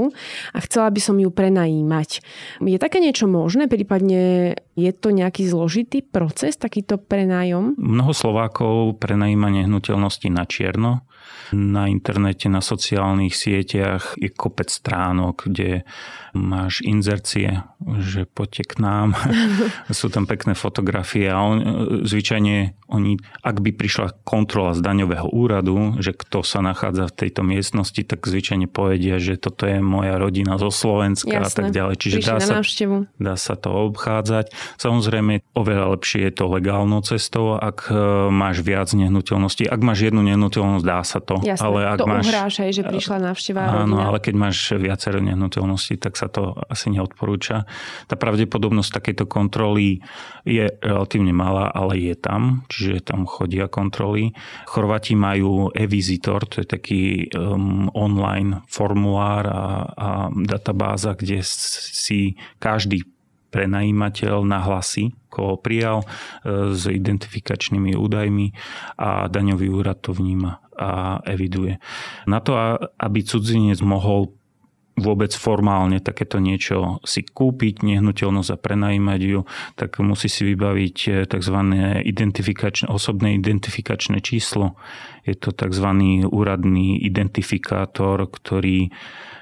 a 0.53 0.59
chcela 0.61 0.93
by 0.93 1.01
som 1.01 1.17
ju 1.17 1.33
prenajímať. 1.33 2.21
Je 2.61 2.77
také 2.77 3.01
niečo 3.01 3.25
možné? 3.25 3.73
Prípadne 3.73 4.55
je 4.75 4.91
to 4.91 5.15
nejaký 5.15 5.47
zložitý 5.47 6.03
proces, 6.03 6.59
takýto 6.59 6.99
prenájom? 6.99 7.79
Mnoho 7.79 8.13
Slovákov 8.13 8.99
prenajíma 8.99 9.51
nehnuteľnosti 9.51 10.29
na 10.31 10.45
čierno 10.45 11.07
na 11.53 11.87
internete, 11.87 12.49
na 12.49 12.65
sociálnych 12.65 13.37
sieťach 13.37 14.17
je 14.17 14.31
kopec 14.33 14.73
stránok, 14.73 15.47
kde 15.47 15.85
máš 16.35 16.83
inzercie, 16.83 17.63
že 18.03 18.27
poďte 18.27 18.75
k 18.75 18.75
nám. 18.83 19.09
Sú 19.93 20.11
tam 20.11 20.27
pekné 20.27 20.59
fotografie 20.59 21.31
a 21.31 21.39
on, 21.39 21.57
zvyčajne 22.03 22.75
oni, 22.91 23.13
ak 23.43 23.57
by 23.63 23.71
prišla 23.71 24.27
kontrola 24.27 24.75
z 24.75 24.83
daňového 24.83 25.31
úradu, 25.31 25.99
že 26.03 26.17
kto 26.17 26.43
sa 26.43 26.59
nachádza 26.65 27.11
v 27.11 27.17
tejto 27.27 27.43
miestnosti, 27.47 28.03
tak 28.03 28.27
zvyčajne 28.27 28.67
povedia, 28.67 29.23
že 29.23 29.39
toto 29.39 29.69
je 29.69 29.79
moja 29.79 30.19
rodina 30.19 30.59
zo 30.59 30.75
Slovenska 30.75 31.31
Jasné. 31.31 31.47
a 31.47 31.51
tak 31.51 31.67
ďalej. 31.71 31.95
Čiže 32.03 32.19
dá 32.25 32.39
sa, 32.43 32.57
dá 33.21 33.35
sa 33.39 33.55
to 33.55 33.71
obchádzať. 33.95 34.51
Samozrejme, 34.77 35.45
oveľa 35.55 35.87
lepšie 35.99 36.31
je 36.31 36.33
to 36.35 36.45
legálnou 36.51 37.01
cestou, 37.05 37.57
ak 37.57 37.89
e, 37.89 37.97
máš 38.33 38.61
viac 38.65 38.91
nehnuteľností. 38.91 39.69
Ak 39.69 39.81
máš 39.81 40.09
jednu 40.11 40.25
nehnuteľnosť, 40.27 40.85
dá 40.85 41.01
sa 41.07 41.19
to. 41.23 41.41
Jasné, 41.43 41.65
ale 41.65 41.79
ak 41.95 41.99
to 42.01 42.07
máš, 42.07 42.25
uhráš 42.29 42.55
aj, 42.61 42.71
že 42.75 42.83
prišla 42.83 43.17
návšteva 43.31 43.61
Áno, 43.65 43.97
rodina. 43.97 44.09
ale 44.11 44.19
keď 44.21 44.35
máš 44.35 44.57
viacero 44.77 45.19
nehnuteľností, 45.23 46.01
tak 46.01 46.19
sa 46.19 46.27
to 46.29 46.57
asi 46.69 46.91
neodporúča. 46.93 47.65
Tá 48.11 48.15
pravdepodobnosť 48.19 48.91
takejto 49.01 49.25
kontroly 49.31 50.05
je 50.45 50.69
relatívne 50.85 51.33
malá, 51.33 51.73
ale 51.73 51.97
je 51.97 52.15
tam, 52.19 52.69
čiže 52.69 53.09
tam 53.09 53.25
chodia 53.25 53.71
kontroly. 53.71 54.37
Chorvati 54.69 55.17
majú 55.17 55.73
e-visitor, 55.73 56.45
to 56.45 56.61
je 56.61 56.67
taký 56.69 57.03
um, 57.33 57.89
online 57.97 58.61
formulár 58.69 59.45
a, 59.49 59.63
a 59.89 60.09
databáza, 60.35 61.17
kde 61.17 61.41
si 61.45 62.37
každý 62.61 63.14
prenajímateľ 63.55 64.43
nahlasí, 64.43 65.15
koho 65.31 65.55
prijal 65.63 66.03
e, 66.03 66.07
s 66.75 66.91
identifikačnými 66.91 67.95
údajmi 67.95 68.51
a 68.99 69.31
daňový 69.31 69.71
úrad 69.71 70.03
to 70.03 70.11
vníma 70.11 70.59
a 70.75 71.23
eviduje. 71.31 71.79
Na 72.27 72.43
to, 72.43 72.59
aby 72.99 73.23
cudzinec 73.23 73.79
mohol 73.79 74.35
vôbec 74.95 75.35
formálne 75.35 75.99
takéto 75.99 76.39
niečo 76.39 77.03
si 77.03 77.27
kúpiť, 77.27 77.83
nehnuteľnosť 77.83 78.51
a 78.55 78.61
prenajímať 78.63 79.21
ju, 79.27 79.41
tak 79.75 79.99
musí 79.99 80.31
si 80.31 80.47
vybaviť 80.47 80.99
eh, 81.11 81.15
tzv. 81.27 81.57
Identifikačné, 82.07 82.87
osobné 82.91 83.35
identifikačné 83.39 84.23
číslo. 84.23 84.79
Je 85.27 85.35
to 85.35 85.51
tzv. 85.51 85.89
úradný 86.31 87.01
identifikátor, 87.03 88.23
ktorý 88.31 88.95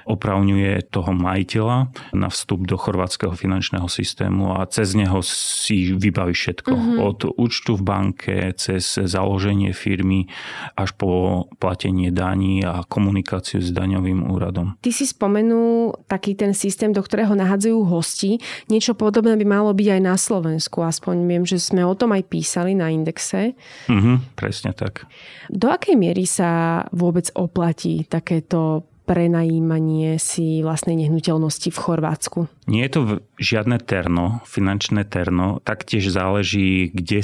opravňuje 0.05 0.89
toho 0.91 1.11
majiteľa 1.15 1.91
na 2.15 2.27
vstup 2.27 2.67
do 2.67 2.75
chorvátskeho 2.75 3.33
finančného 3.33 3.87
systému 3.87 4.55
a 4.59 4.67
cez 4.67 4.95
neho 4.97 5.19
si 5.23 5.95
vybaví 5.95 6.35
všetko. 6.35 6.71
Mm-hmm. 6.71 6.97
Od 6.99 7.19
účtu 7.39 7.79
v 7.79 7.83
banke, 7.83 8.35
cez 8.55 8.99
založenie 8.99 9.71
firmy 9.71 10.27
až 10.75 10.95
po 10.95 11.45
platenie 11.57 12.11
daní 12.11 12.61
a 12.63 12.83
komunikáciu 12.87 13.63
s 13.63 13.71
daňovým 13.71 14.27
úradom. 14.27 14.75
Ty 14.83 14.91
si 14.91 15.07
spomenul 15.07 16.05
taký 16.07 16.35
ten 16.35 16.51
systém, 16.51 16.91
do 16.91 17.01
ktorého 17.01 17.33
nahadzujú 17.33 17.83
hosti. 17.87 18.39
Niečo 18.67 18.93
podobné 18.93 19.35
by 19.39 19.45
malo 19.47 19.71
byť 19.71 19.87
aj 19.99 20.01
na 20.01 20.15
Slovensku. 20.15 20.83
Aspoň 20.83 21.15
viem, 21.27 21.43
že 21.47 21.59
sme 21.59 21.83
o 21.87 21.95
tom 21.95 22.11
aj 22.13 22.27
písali 22.27 22.75
na 22.75 22.91
indexe. 22.91 23.55
Mm-hmm, 23.87 24.35
presne 24.35 24.71
tak. 24.75 25.07
Do 25.49 25.71
akej 25.71 25.95
miery 25.95 26.27
sa 26.27 26.83
vôbec 26.91 27.29
oplatí 27.35 28.05
takéto 28.07 28.87
prenajímanie 29.03 30.15
si 30.17 30.63
vlastnej 30.63 30.95
nehnuteľnosti 31.05 31.69
v 31.69 31.77
Chorvátsku? 31.77 32.39
Nie 32.71 32.87
je 32.87 32.91
to 32.91 33.01
žiadne 33.39 33.77
terno, 33.83 34.39
finančné 34.47 35.03
terno. 35.07 35.59
Taktiež 35.63 36.07
záleží, 36.07 36.91
kde 36.91 37.23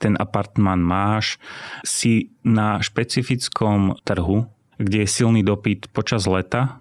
ten 0.00 0.16
apartmán 0.16 0.80
máš. 0.80 1.36
Si 1.84 2.32
na 2.40 2.80
špecifickom 2.80 4.00
trhu, 4.04 4.48
kde 4.80 5.04
je 5.04 5.08
silný 5.08 5.44
dopyt 5.44 5.92
počas 5.92 6.24
leta, 6.24 6.80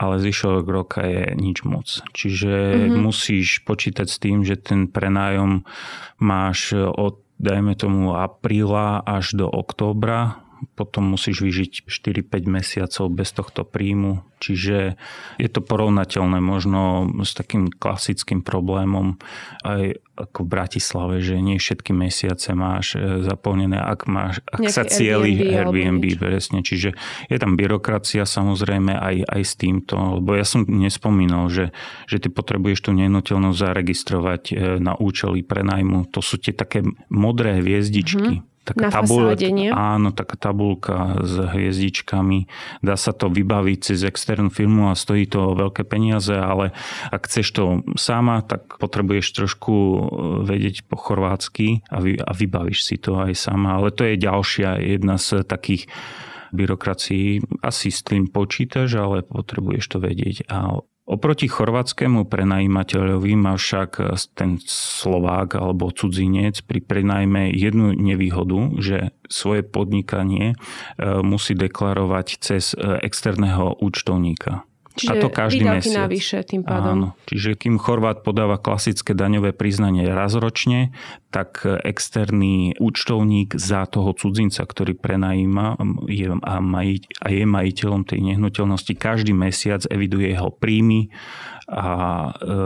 ale 0.00 0.20
zvyšok 0.20 0.64
roka 0.68 1.04
je 1.04 1.36
nič 1.36 1.64
moc. 1.64 1.88
Čiže 2.16 2.52
mm-hmm. 2.52 3.00
musíš 3.00 3.64
počítať 3.64 4.08
s 4.08 4.16
tým, 4.20 4.44
že 4.44 4.60
ten 4.60 4.88
prenájom 4.88 5.64
máš 6.20 6.76
od 6.76 7.20
dajme 7.40 7.72
tomu 7.72 8.12
apríla 8.12 9.00
až 9.00 9.32
do 9.32 9.48
októbra 9.48 10.44
potom 10.76 11.16
musíš 11.16 11.40
vyžiť 11.40 11.72
4-5 11.88 12.26
mesiacov 12.48 13.06
bez 13.12 13.32
tohto 13.32 13.64
príjmu. 13.64 14.24
Čiže 14.40 14.96
je 15.36 15.48
to 15.52 15.60
porovnateľné 15.60 16.40
možno 16.40 17.08
s 17.20 17.36
takým 17.36 17.68
klasickým 17.68 18.40
problémom 18.40 19.20
aj 19.64 20.00
ako 20.20 20.44
v 20.44 20.48
Bratislave, 20.52 21.14
že 21.24 21.40
nie 21.40 21.56
všetky 21.56 21.96
mesiace 21.96 22.52
máš 22.52 22.92
e, 22.92 23.24
zaplnené, 23.24 23.80
ak, 23.80 24.04
máš, 24.04 24.44
ak 24.44 24.68
sa 24.68 24.84
cieli 24.84 25.40
Airbnb, 25.40 26.04
Airbnb 26.04 26.04
presne. 26.20 26.60
Čiže 26.60 26.92
je 27.32 27.36
tam 27.40 27.56
byrokracia 27.56 28.28
samozrejme 28.28 28.92
aj, 28.92 29.16
aj 29.24 29.42
s 29.44 29.52
týmto, 29.56 30.20
lebo 30.20 30.36
ja 30.36 30.44
som 30.44 30.68
nespomínal, 30.68 31.48
že, 31.48 31.72
že 32.04 32.20
ty 32.20 32.28
potrebuješ 32.28 32.84
tú 32.84 32.90
nehnuteľnosť 32.92 33.58
zaregistrovať 33.60 34.42
e, 34.52 34.54
na 34.76 34.92
účely 34.96 35.40
prenajmu. 35.40 36.12
To 36.12 36.20
sú 36.20 36.36
tie 36.36 36.52
také 36.52 36.84
modré 37.08 37.60
hviezdičky. 37.60 38.44
Mm-hmm 38.44 38.49
taká 38.64 38.88
na 38.88 38.90
tabulka, 38.92 39.32
fasáde, 39.32 39.48
nie? 39.50 39.70
Áno, 39.72 40.08
taká 40.12 40.36
tabulka 40.36 40.96
s 41.24 41.34
hviezdičkami. 41.40 42.38
Dá 42.84 42.94
sa 42.94 43.16
to 43.16 43.32
vybaviť 43.32 43.78
cez 43.92 44.04
externú 44.04 44.52
firmu 44.52 44.92
a 44.92 44.98
stojí 44.98 45.24
to 45.26 45.56
veľké 45.56 45.88
peniaze, 45.88 46.32
ale 46.32 46.76
ak 47.08 47.26
chceš 47.26 47.48
to 47.56 47.64
sama, 47.96 48.44
tak 48.44 48.76
potrebuješ 48.76 49.26
trošku 49.32 49.74
e, 49.74 49.98
vedieť 50.44 50.86
po 50.86 51.00
chorvátsky 51.00 51.82
a, 51.88 51.98
vy, 52.04 52.20
a 52.20 52.30
vybavíš 52.36 52.84
si 52.84 52.96
to 53.00 53.16
aj 53.16 53.32
sama. 53.32 53.80
Ale 53.80 53.90
to 53.94 54.04
je 54.04 54.20
ďalšia 54.20 54.76
jedna 54.80 55.16
z 55.16 55.42
takých 55.46 55.88
byrokracií. 56.50 57.40
Asi 57.62 57.88
s 57.94 58.02
tým 58.02 58.28
počítaš, 58.28 58.98
ale 58.98 59.22
potrebuješ 59.22 59.84
to 59.86 59.98
vedieť. 60.02 60.50
A 60.50 60.82
Oproti 61.10 61.50
chorvátskému 61.50 62.30
prenajímateľovi 62.30 63.34
má 63.34 63.58
však 63.58 64.14
ten 64.38 64.62
Slovák 64.62 65.58
alebo 65.58 65.90
cudzinec 65.90 66.62
pri 66.62 66.78
prenajme 66.86 67.50
jednu 67.50 67.98
nevýhodu, 67.98 68.78
že 68.78 69.10
svoje 69.26 69.66
podnikanie 69.66 70.54
e, 70.54 70.56
musí 71.26 71.58
deklarovať 71.58 72.26
cez 72.38 72.78
e, 72.78 73.02
externého 73.02 73.82
účtovníka. 73.82 74.69
Čiže 74.90 75.12
a 75.14 75.22
to 75.22 75.28
každý 75.30 75.64
mesiac. 75.64 76.10
navyše 76.10 76.42
tým 76.42 76.66
pádom. 76.66 76.94
Áno. 76.94 77.08
Čiže 77.30 77.54
kým 77.54 77.78
Chorvát 77.78 78.26
podáva 78.26 78.58
klasické 78.58 79.14
daňové 79.14 79.54
priznanie 79.54 80.02
raz 80.10 80.34
ročne, 80.34 80.90
tak 81.30 81.62
externý 81.62 82.74
účtovník 82.82 83.54
za 83.54 83.86
toho 83.86 84.10
cudzinca, 84.18 84.66
ktorý 84.66 84.98
prenajíma 84.98 85.78
je, 86.10 86.34
a, 86.34 86.54
maj, 86.58 87.06
a 87.22 87.26
je 87.30 87.44
majiteľom 87.46 88.02
tej 88.02 88.34
nehnuteľnosti, 88.34 88.92
každý 88.98 89.30
mesiac 89.30 89.86
eviduje 89.86 90.34
jeho 90.34 90.50
príjmy, 90.50 91.14
a 91.70 91.86
e, 92.34 92.56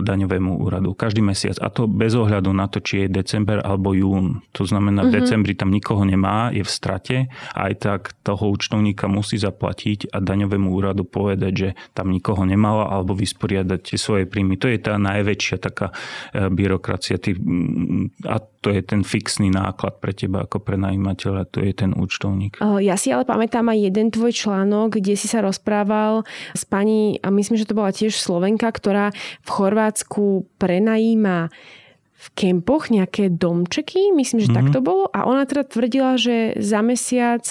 daňovému 0.00 0.56
úradu 0.64 0.96
každý 0.96 1.20
mesiac. 1.20 1.60
A 1.60 1.68
to 1.68 1.84
bez 1.84 2.16
ohľadu 2.16 2.48
na 2.56 2.64
to, 2.64 2.80
či 2.80 3.04
je 3.04 3.12
december 3.12 3.60
alebo 3.60 3.92
jún. 3.92 4.40
To 4.56 4.64
znamená, 4.64 5.04
v 5.04 5.12
mm-hmm. 5.12 5.20
decembri 5.20 5.52
tam 5.52 5.68
nikoho 5.68 6.00
nemá, 6.08 6.48
je 6.48 6.64
v 6.64 6.70
strate 6.72 7.16
aj 7.52 7.72
tak 7.76 8.00
toho 8.24 8.48
účtovníka 8.48 9.04
musí 9.04 9.36
zaplatiť 9.36 10.08
a 10.16 10.24
daňovému 10.24 10.72
úradu 10.72 11.04
povedať, 11.04 11.52
že 11.52 11.68
tam 11.92 12.08
nikoho 12.08 12.40
nemala 12.48 12.88
alebo 12.88 13.12
vysporiadať 13.12 13.80
tie 13.94 13.98
svoje 14.00 14.24
príjmy. 14.24 14.56
To 14.56 14.72
je 14.72 14.80
tá 14.80 14.96
najväčšia 14.96 15.56
taká 15.60 15.92
e, 16.32 16.48
byrokracia. 16.48 17.20
Ty, 17.20 17.36
a 18.24 18.40
to 18.64 18.72
je 18.72 18.80
ten 18.80 19.04
fixný 19.04 19.52
náklad 19.52 20.00
pre 20.00 20.16
teba 20.16 20.48
ako 20.48 20.56
prenajímateľa, 20.64 21.52
to 21.52 21.60
je 21.60 21.76
ten 21.76 21.92
účtovník. 21.92 22.64
Ja 22.80 22.96
si 22.96 23.12
ale 23.12 23.28
pamätám 23.28 23.68
aj 23.68 23.78
jeden 23.92 24.08
tvoj 24.08 24.32
článok, 24.32 24.96
kde 24.96 25.20
si 25.20 25.28
sa 25.28 25.44
rozprával 25.44 26.24
s 26.56 26.64
pani, 26.64 27.20
a 27.20 27.28
myslím, 27.28 27.60
že 27.60 27.68
to 27.68 27.76
bola 27.76 27.92
tiež 27.92 28.16
Slovenka, 28.16 28.53
ktorá 28.58 29.10
v 29.42 29.48
Chorvátsku 29.48 30.46
prenajíma 30.58 31.48
v 32.24 32.26
kempoch 32.32 32.88
nejaké 32.88 33.28
domčeky, 33.28 34.08
myslím, 34.16 34.40
že 34.40 34.48
mm-hmm. 34.48 34.56
tak 34.56 34.66
to 34.72 34.80
bolo. 34.80 35.12
A 35.12 35.28
ona 35.28 35.44
teda 35.44 35.68
tvrdila, 35.68 36.16
že 36.16 36.56
za 36.56 36.80
mesiac 36.80 37.44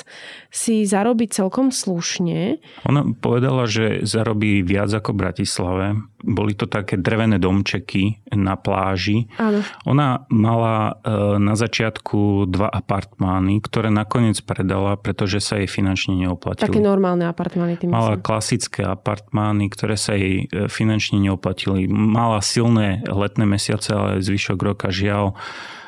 si 0.49 0.81
zarobí 0.89 1.29
celkom 1.29 1.69
slušne. 1.69 2.57
Ona 2.89 3.13
povedala, 3.21 3.69
že 3.69 4.01
zarobí 4.01 4.65
viac 4.65 4.89
ako 4.89 5.13
v 5.13 5.19
Bratislave. 5.19 5.87
Boli 6.23 6.55
to 6.55 6.71
také 6.71 6.95
drevené 6.95 7.35
domčeky 7.35 8.23
na 8.31 8.55
pláži. 8.55 9.27
Áno. 9.35 9.59
Ona 9.83 10.23
mala 10.31 10.97
e, 11.03 11.11
na 11.37 11.53
začiatku 11.59 12.47
dva 12.47 12.71
apartmány, 12.71 13.59
ktoré 13.59 13.91
nakoniec 13.91 14.39
predala, 14.41 14.95
pretože 14.95 15.43
sa 15.43 15.59
jej 15.59 15.67
finančne 15.67 16.15
neoplatili. 16.15 16.71
Také 16.71 16.79
normálne 16.79 17.27
apartmány, 17.27 17.75
tým 17.75 17.91
Mala 17.91 18.15
myslím. 18.15 18.23
klasické 18.23 18.81
apartmány, 18.87 19.67
ktoré 19.67 19.99
sa 19.99 20.15
jej 20.15 20.47
e, 20.47 20.71
finančne 20.71 21.19
neoplatili. 21.19 21.91
Mala 21.91 22.39
silné 22.39 23.03
letné 23.03 23.43
mesiace, 23.43 23.91
ale 23.91 24.23
zvyšok 24.23 24.57
roka 24.63 24.87
žiaľ 24.89 25.35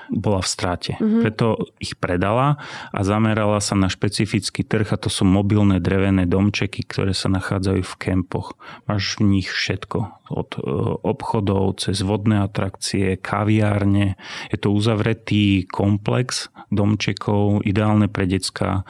bola 0.10 0.42
v 0.42 0.48
strate. 0.48 0.94
Mm-hmm. 0.98 1.22
Preto 1.22 1.46
ich 1.82 1.98
predala 1.98 2.62
a 2.94 3.00
zamerala 3.02 3.60
sa 3.62 3.74
na 3.74 3.90
špecifický 3.90 4.66
trh 4.66 4.94
a 4.94 5.02
to 5.02 5.10
sú 5.10 5.24
mobilné 5.26 5.82
drevené 5.82 6.26
domčeky, 6.26 6.86
ktoré 6.86 7.14
sa 7.14 7.30
nachádzajú 7.32 7.82
v 7.82 7.96
kempoch. 8.00 8.58
Máš 8.86 9.18
v 9.22 9.40
nich 9.40 9.50
všetko. 9.50 10.26
Od 10.26 10.50
e, 10.58 10.62
obchodov 11.06 11.78
cez 11.82 12.02
vodné 12.02 12.42
atrakcie, 12.42 13.18
kaviárne. 13.18 14.18
Je 14.50 14.58
to 14.58 14.74
uzavretý 14.74 15.70
komplex 15.70 16.50
domčekov, 16.74 17.62
ideálne 17.62 18.10
pre 18.10 18.26
decka. 18.26 18.84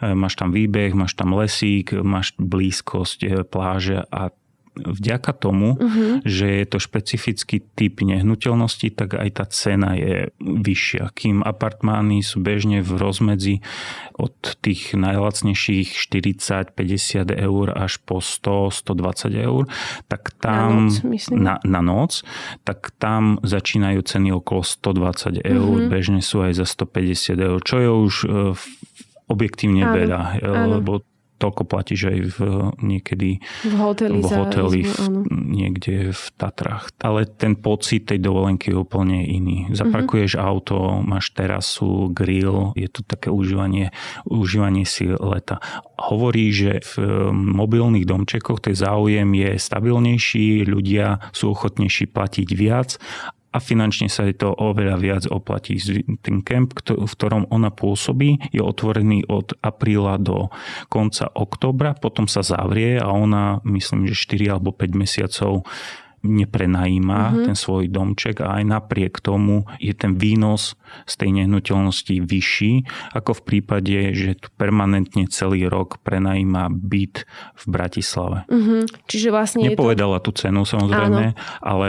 E, 0.00 0.12
máš 0.12 0.36
tam 0.36 0.52
výbeh, 0.52 0.92
máš 0.92 1.16
tam 1.16 1.32
lesík, 1.32 1.96
máš 1.96 2.36
blízkosť 2.36 3.18
e, 3.24 3.28
pláže 3.48 4.04
a 4.12 4.32
vďaka 4.76 5.32
tomu, 5.36 5.76
uh-huh. 5.76 6.24
že 6.24 6.64
je 6.64 6.66
to 6.68 6.78
špecifický 6.80 7.60
typ 7.76 8.00
nehnuteľnosti, 8.00 8.88
tak 8.96 9.20
aj 9.20 9.28
tá 9.36 9.44
cena 9.44 9.92
je 9.94 10.32
vyššia. 10.40 11.12
Kým 11.12 11.44
apartmány 11.44 12.24
sú 12.24 12.40
bežne 12.40 12.80
v 12.80 12.90
rozmedzi 12.96 13.60
od 14.16 14.32
tých 14.64 14.96
najlacnejších 14.96 15.92
40-50 15.92 17.28
eur 17.36 17.66
až 17.76 18.00
po 18.00 18.24
100-120 18.24 19.44
eur, 19.44 19.68
tak 20.08 20.32
tam 20.40 20.88
na 20.88 21.00
noc, 21.04 21.22
na, 21.32 21.54
na 21.64 21.80
noc, 21.84 22.12
tak 22.64 22.96
tam 22.96 23.36
začínajú 23.44 24.00
ceny 24.00 24.32
okolo 24.32 24.64
120 24.64 25.44
eur, 25.44 25.76
uh-huh. 25.84 25.92
bežne 25.92 26.24
sú 26.24 26.40
aj 26.40 26.64
za 26.64 26.66
150 26.66 27.36
eur, 27.36 27.58
čo 27.60 27.76
je 27.76 27.88
už 27.92 28.14
e, 28.24 28.26
objektívne 29.28 29.84
áno, 29.84 29.94
veľa, 29.96 30.20
áno. 30.40 30.66
lebo 30.80 30.92
toľko 31.42 31.62
platíš 31.66 32.00
aj 32.06 32.18
v, 32.22 32.38
niekedy 32.78 33.42
v 33.66 33.74
hoteli, 33.74 34.22
v 34.22 34.26
hoteli 34.30 34.80
v, 34.86 34.94
niekde 35.26 36.14
v 36.14 36.24
Tatrách. 36.38 36.94
Ale 37.02 37.26
ten 37.26 37.58
pocit 37.58 38.06
tej 38.06 38.22
dovolenky 38.22 38.70
je 38.70 38.78
úplne 38.78 39.26
iný. 39.26 39.66
Zaparkuješ 39.74 40.38
uh-huh. 40.38 40.46
auto, 40.46 40.76
máš 41.02 41.34
terasu, 41.34 42.14
grill, 42.14 42.70
je 42.78 42.86
to 42.86 43.02
také 43.02 43.34
užívanie, 43.34 43.90
užívanie 44.30 44.86
si 44.86 45.10
leta. 45.10 45.58
Hovorí, 45.98 46.54
že 46.54 46.78
v 46.94 47.34
mobilných 47.34 48.06
domčekoch 48.06 48.62
ten 48.62 48.78
záujem 48.78 49.26
je 49.34 49.58
stabilnejší, 49.58 50.62
ľudia 50.62 51.18
sú 51.34 51.50
ochotnejší 51.50 52.06
platiť 52.14 52.48
viac 52.54 53.02
a 53.52 53.58
finančne 53.60 54.08
sa 54.08 54.24
je 54.24 54.34
to 54.34 54.48
oveľa 54.50 54.96
viac 54.96 55.24
oplatí. 55.28 55.76
Ten 56.24 56.40
kemp, 56.40 56.72
v 56.88 57.12
ktorom 57.12 57.52
ona 57.52 57.68
pôsobí, 57.68 58.50
je 58.50 58.64
otvorený 58.64 59.28
od 59.28 59.52
apríla 59.60 60.16
do 60.16 60.48
konca 60.88 61.28
oktobra, 61.28 61.92
potom 61.92 62.24
sa 62.24 62.40
zavrie 62.40 62.96
a 62.96 63.12
ona, 63.12 63.60
myslím, 63.68 64.08
že 64.08 64.16
4 64.16 64.56
alebo 64.56 64.72
5 64.72 64.96
mesiacov 64.96 65.68
neprenajíma 66.22 67.20
uh-huh. 67.20 67.44
ten 67.50 67.56
svoj 67.58 67.90
domček 67.90 68.40
a 68.40 68.62
aj 68.62 68.64
napriek 68.64 69.18
tomu 69.18 69.66
je 69.82 69.90
ten 69.92 70.14
výnos 70.14 70.78
z 71.04 71.14
tej 71.18 71.30
nehnuteľnosti 71.42 72.22
vyšší, 72.22 72.72
ako 73.18 73.42
v 73.42 73.42
prípade, 73.42 73.98
že 74.14 74.38
tu 74.38 74.48
permanentne 74.54 75.26
celý 75.26 75.66
rok 75.66 75.98
prenajíma 76.06 76.70
byt 76.70 77.26
v 77.58 77.64
Bratislave. 77.66 78.38
Uh-huh. 78.46 78.86
Čiže 79.10 79.28
vlastne 79.34 79.66
Nepovedala 79.66 80.22
to... 80.22 80.30
tú 80.30 80.46
cenu 80.46 80.62
samozrejme, 80.62 81.34
Áno. 81.34 81.38
ale 81.60 81.88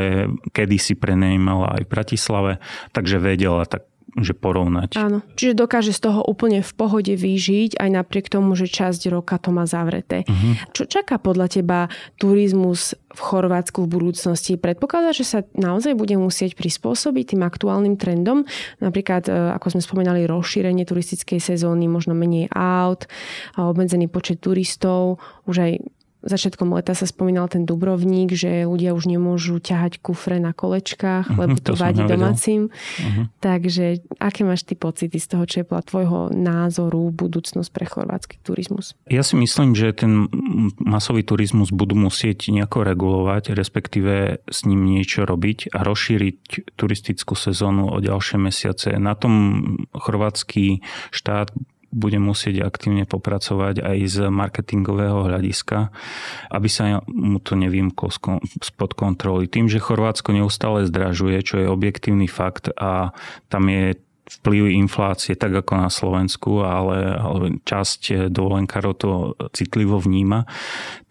kedy 0.49 0.77
si 0.81 0.93
prenajímala 0.97 1.77
aj 1.79 1.81
v 1.85 1.91
Bratislave, 1.93 2.51
takže 2.91 3.21
vedela 3.21 3.69
tak 3.69 3.92
že 4.13 4.37
porovnať. 4.37 4.93
Áno, 5.01 5.25
čiže 5.33 5.57
dokáže 5.57 5.89
z 5.89 6.05
toho 6.05 6.21
úplne 6.21 6.61
v 6.61 6.71
pohode 6.77 7.13
vyžiť, 7.17 7.81
aj 7.81 7.89
napriek 7.89 8.29
tomu, 8.29 8.53
že 8.53 8.69
časť 8.69 9.09
roka 9.09 9.41
to 9.41 9.49
má 9.49 9.65
zavreté. 9.65 10.21
Uh-huh. 10.29 10.53
Čo 10.69 10.85
čaká 10.85 11.17
podľa 11.17 11.49
teba 11.49 11.79
turizmus 12.21 12.93
v 12.93 13.19
Chorvátsku 13.19 13.85
v 13.85 13.89
budúcnosti? 13.89 14.61
Predpokladá, 14.61 15.17
že 15.17 15.25
sa 15.25 15.39
naozaj 15.57 15.97
bude 15.97 16.13
musieť 16.13 16.53
prispôsobiť 16.53 17.33
tým 17.33 17.41
aktuálnym 17.41 17.97
trendom? 17.97 18.45
Napríklad, 18.77 19.25
e, 19.25 19.33
ako 19.57 19.77
sme 19.77 19.81
spomenali, 19.81 20.29
rozšírenie 20.29 20.85
turistickej 20.85 21.41
sezóny, 21.41 21.89
možno 21.89 22.13
menej 22.13 22.53
aut, 22.53 23.09
obmedzený 23.57 24.13
počet 24.13 24.45
turistov, 24.45 25.17
už 25.49 25.55
aj 25.57 25.71
začiatkom 26.23 26.71
leta 26.71 26.95
sa 26.95 27.03
spomínal 27.03 27.51
ten 27.51 27.67
Dubrovník, 27.67 28.31
že 28.33 28.63
ľudia 28.63 28.95
už 28.95 29.11
nemôžu 29.11 29.59
ťahať 29.59 29.99
kufre 29.99 30.39
na 30.39 30.55
kolečkách, 30.55 31.29
uh-huh, 31.29 31.39
lebo 31.39 31.55
to, 31.59 31.75
to 31.75 31.79
vadí 31.79 32.03
domácim. 32.03 32.71
Uh-huh. 32.71 33.27
Takže 33.43 34.03
aké 34.17 34.47
máš 34.47 34.63
ty 34.63 34.79
pocity 34.79 35.19
z 35.19 35.27
toho, 35.27 35.43
čo 35.43 35.55
je 35.61 35.65
podľa 35.67 35.83
tvojho 35.85 36.19
názoru 36.31 37.11
budúcnosť 37.11 37.69
pre 37.69 37.85
chorvátsky 37.85 38.39
turizmus? 38.41 38.95
Ja 39.11 39.21
si 39.21 39.35
myslím, 39.35 39.75
že 39.75 39.91
ten 39.91 40.31
masový 40.79 41.27
turizmus 41.27 41.75
budú 41.75 41.99
musieť 41.99 42.49
nejako 42.49 42.87
regulovať, 42.87 43.51
respektíve 43.51 44.43
s 44.47 44.59
ním 44.63 44.87
niečo 44.87 45.27
robiť 45.27 45.75
a 45.75 45.83
rozšíriť 45.83 46.71
turistickú 46.79 47.35
sezónu 47.35 47.91
o 47.91 47.97
ďalšie 47.99 48.39
mesiace. 48.39 48.95
Na 48.95 49.13
tom 49.19 49.63
chorvátsky 49.91 50.79
štát 51.11 51.51
bude 51.93 52.17
musieť 52.17 52.65
aktívne 52.65 53.05
popracovať 53.05 53.85
aj 53.85 53.97
z 54.09 54.17
marketingového 54.33 55.29
hľadiska, 55.29 55.93
aby 56.49 56.67
sa 56.67 57.05
mu 57.05 57.37
to 57.37 57.53
nevymklo 57.53 58.09
spod 58.59 58.91
kontroly. 58.97 59.45
Tým, 59.45 59.69
že 59.69 59.77
Chorvátsko 59.77 60.33
neustále 60.33 60.89
zdražuje, 60.89 61.37
čo 61.45 61.61
je 61.61 61.69
objektívny 61.69 62.25
fakt 62.25 62.73
a 62.73 63.13
tam 63.47 63.69
je 63.69 63.95
vplyv 64.23 64.71
inflácie 64.71 65.35
tak 65.35 65.51
ako 65.51 65.73
na 65.75 65.89
Slovensku, 65.91 66.63
ale, 66.63 67.19
ale 67.19 67.59
časť 67.67 68.31
dovolenkárov 68.31 68.93
to 68.95 69.09
citlivo 69.51 69.99
vníma, 69.99 70.47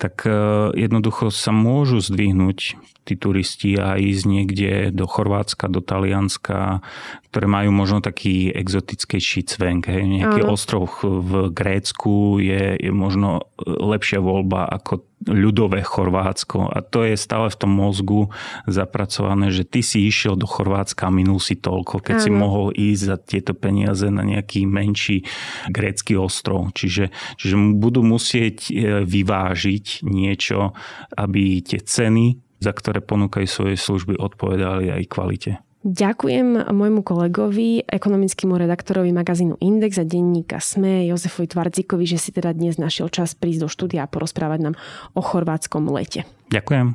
tak 0.00 0.24
e, 0.24 0.32
jednoducho 0.74 1.28
sa 1.28 1.52
môžu 1.52 2.00
zdvihnúť 2.00 2.80
tí 3.02 3.14
turisti 3.18 3.74
a 3.76 3.98
ísť 3.98 4.24
niekde 4.24 4.72
do 4.94 5.04
Chorvátska, 5.10 5.66
do 5.66 5.82
Talianska, 5.82 6.80
ktoré 7.28 7.46
majú 7.50 7.74
možno 7.74 7.98
taký 7.98 8.54
exotickejší 8.54 9.42
cvenk. 9.44 9.90
Hej. 9.90 10.06
Nejaký 10.06 10.40
ostrov 10.46 11.02
v 11.02 11.50
Grécku 11.50 12.38
je, 12.38 12.78
je 12.78 12.92
možno 12.94 13.50
lepšia 13.66 14.22
voľba 14.22 14.70
ako 14.70 15.11
ľudové 15.26 15.82
Chorvátsko. 15.82 16.70
A 16.70 16.82
to 16.82 17.06
je 17.06 17.14
stále 17.18 17.50
v 17.50 17.58
tom 17.58 17.72
mozgu 17.72 18.30
zapracované, 18.66 19.54
že 19.54 19.66
ty 19.66 19.80
si 19.80 20.06
išiel 20.06 20.34
do 20.34 20.46
Chorvátska 20.46 21.08
a 21.08 21.14
minul 21.14 21.38
si 21.38 21.58
toľko, 21.58 22.02
keď 22.02 22.16
Áno. 22.18 22.24
si 22.24 22.30
mohol 22.30 22.66
ísť 22.74 23.02
za 23.02 23.16
tieto 23.18 23.52
peniaze 23.54 24.06
na 24.10 24.22
nejaký 24.26 24.66
menší 24.66 25.26
grécky 25.70 26.18
ostrov. 26.18 26.74
Čiže, 26.74 27.14
čiže 27.38 27.54
budú 27.78 28.02
musieť 28.02 28.70
e, 28.70 29.02
vyvážiť 29.06 30.06
niečo, 30.06 30.74
aby 31.16 31.62
tie 31.62 31.80
ceny 31.82 32.42
za 32.62 32.70
ktoré 32.70 33.02
ponúkajú 33.02 33.46
svoje 33.50 33.74
služby, 33.74 34.14
odpovedali 34.14 34.94
aj 34.94 35.10
kvalite. 35.10 35.52
Ďakujem 35.82 36.70
môjmu 36.70 37.02
kolegovi, 37.02 37.82
ekonomickému 37.82 38.54
redaktorovi 38.54 39.10
magazínu 39.10 39.58
Index 39.58 39.98
a 39.98 40.06
denníka 40.06 40.62
SME, 40.62 41.10
Jozefovi 41.10 41.50
Tvardzikovi, 41.50 42.06
že 42.06 42.22
si 42.22 42.30
teda 42.30 42.54
dnes 42.54 42.78
našiel 42.78 43.10
čas 43.10 43.34
prísť 43.34 43.66
do 43.66 43.68
štúdia 43.68 44.06
a 44.06 44.10
porozprávať 44.10 44.70
nám 44.70 44.74
o 45.18 45.20
chorvátskom 45.20 45.90
lete. 45.90 46.22
Ďakujem. 46.54 46.94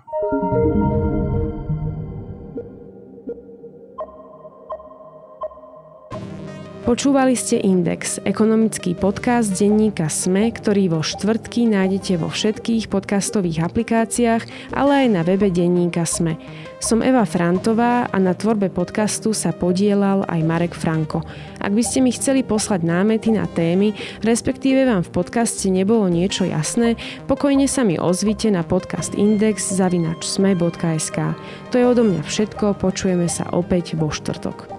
Počúvali 6.88 7.36
ste 7.36 7.60
Index, 7.60 8.23
ekonomický 8.23 8.95
podcast 8.95 9.52
denníka 9.52 10.08
SME, 10.08 10.56
ktorý 10.56 10.95
vo 10.95 11.04
štvrtky 11.04 11.67
nájdete 11.67 12.15
vo 12.15 12.32
všetkých 12.32 12.88
podcastových 12.88 13.60
aplikáciách, 13.67 14.71
ale 14.71 15.04
aj 15.04 15.08
na 15.12 15.21
webe 15.28 15.52
denníka 15.52 16.08
SME. 16.08 16.39
Som 16.80 17.04
Eva 17.04 17.28
Frantová 17.28 18.08
a 18.08 18.17
na 18.23 18.32
tvorbe 18.32 18.71
podcastu 18.71 19.36
sa 19.36 19.52
podielal 19.52 20.23
aj 20.32 20.39
Marek 20.47 20.71
Franko. 20.71 21.28
Ak 21.60 21.76
by 21.76 21.84
ste 21.84 22.00
mi 22.00 22.15
chceli 22.15 22.47
poslať 22.47 22.88
námety 22.88 23.36
na 23.36 23.52
témy, 23.52 23.91
respektíve 24.23 24.88
vám 24.88 25.04
v 25.04 25.12
podcaste 25.12 25.67
nebolo 25.67 26.08
niečo 26.08 26.47
jasné, 26.47 26.95
pokojne 27.28 27.67
sa 27.67 27.84
mi 27.84 28.00
ozvite 28.00 28.47
na 28.47 28.63
podcast 28.63 29.12
index 29.12 29.76
zavinačsme.sk. 29.76 31.36
To 31.67 31.76
je 31.76 31.84
odo 31.84 32.08
mňa 32.08 32.23
všetko, 32.23 32.80
počujeme 32.80 33.28
sa 33.28 33.43
opäť 33.52 34.00
vo 34.00 34.08
štvrtok. 34.08 34.76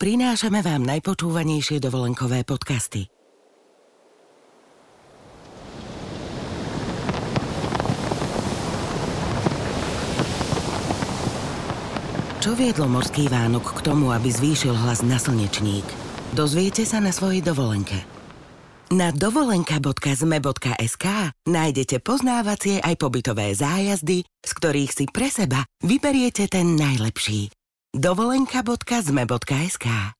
Prinášame 0.00 0.64
vám 0.64 0.80
najpočúvanejšie 0.88 1.76
dovolenkové 1.76 2.40
podcasty. 2.48 3.12
Čo 12.40 12.56
viedlo 12.56 12.88
morský 12.88 13.28
Vánok 13.28 13.76
k 13.76 13.84
tomu, 13.84 14.08
aby 14.16 14.32
zvýšil 14.32 14.72
hlas 14.72 15.04
na 15.04 15.20
slnečník? 15.20 15.84
Dozviete 16.32 16.88
sa 16.88 16.96
na 16.96 17.12
svojej 17.12 17.44
dovolenke. 17.44 18.00
Na 18.96 19.12
dovolenka.zme.sk 19.12 21.06
nájdete 21.44 22.00
poznávacie 22.00 22.80
aj 22.80 22.96
pobytové 22.96 23.52
zájazdy, 23.52 24.24
z 24.24 24.50
ktorých 24.56 24.90
si 24.96 25.04
pre 25.12 25.28
seba 25.28 25.68
vyberiete 25.84 26.48
ten 26.48 26.80
najlepší. 26.80 27.59
dovolenka.zme.sk 27.92 30.14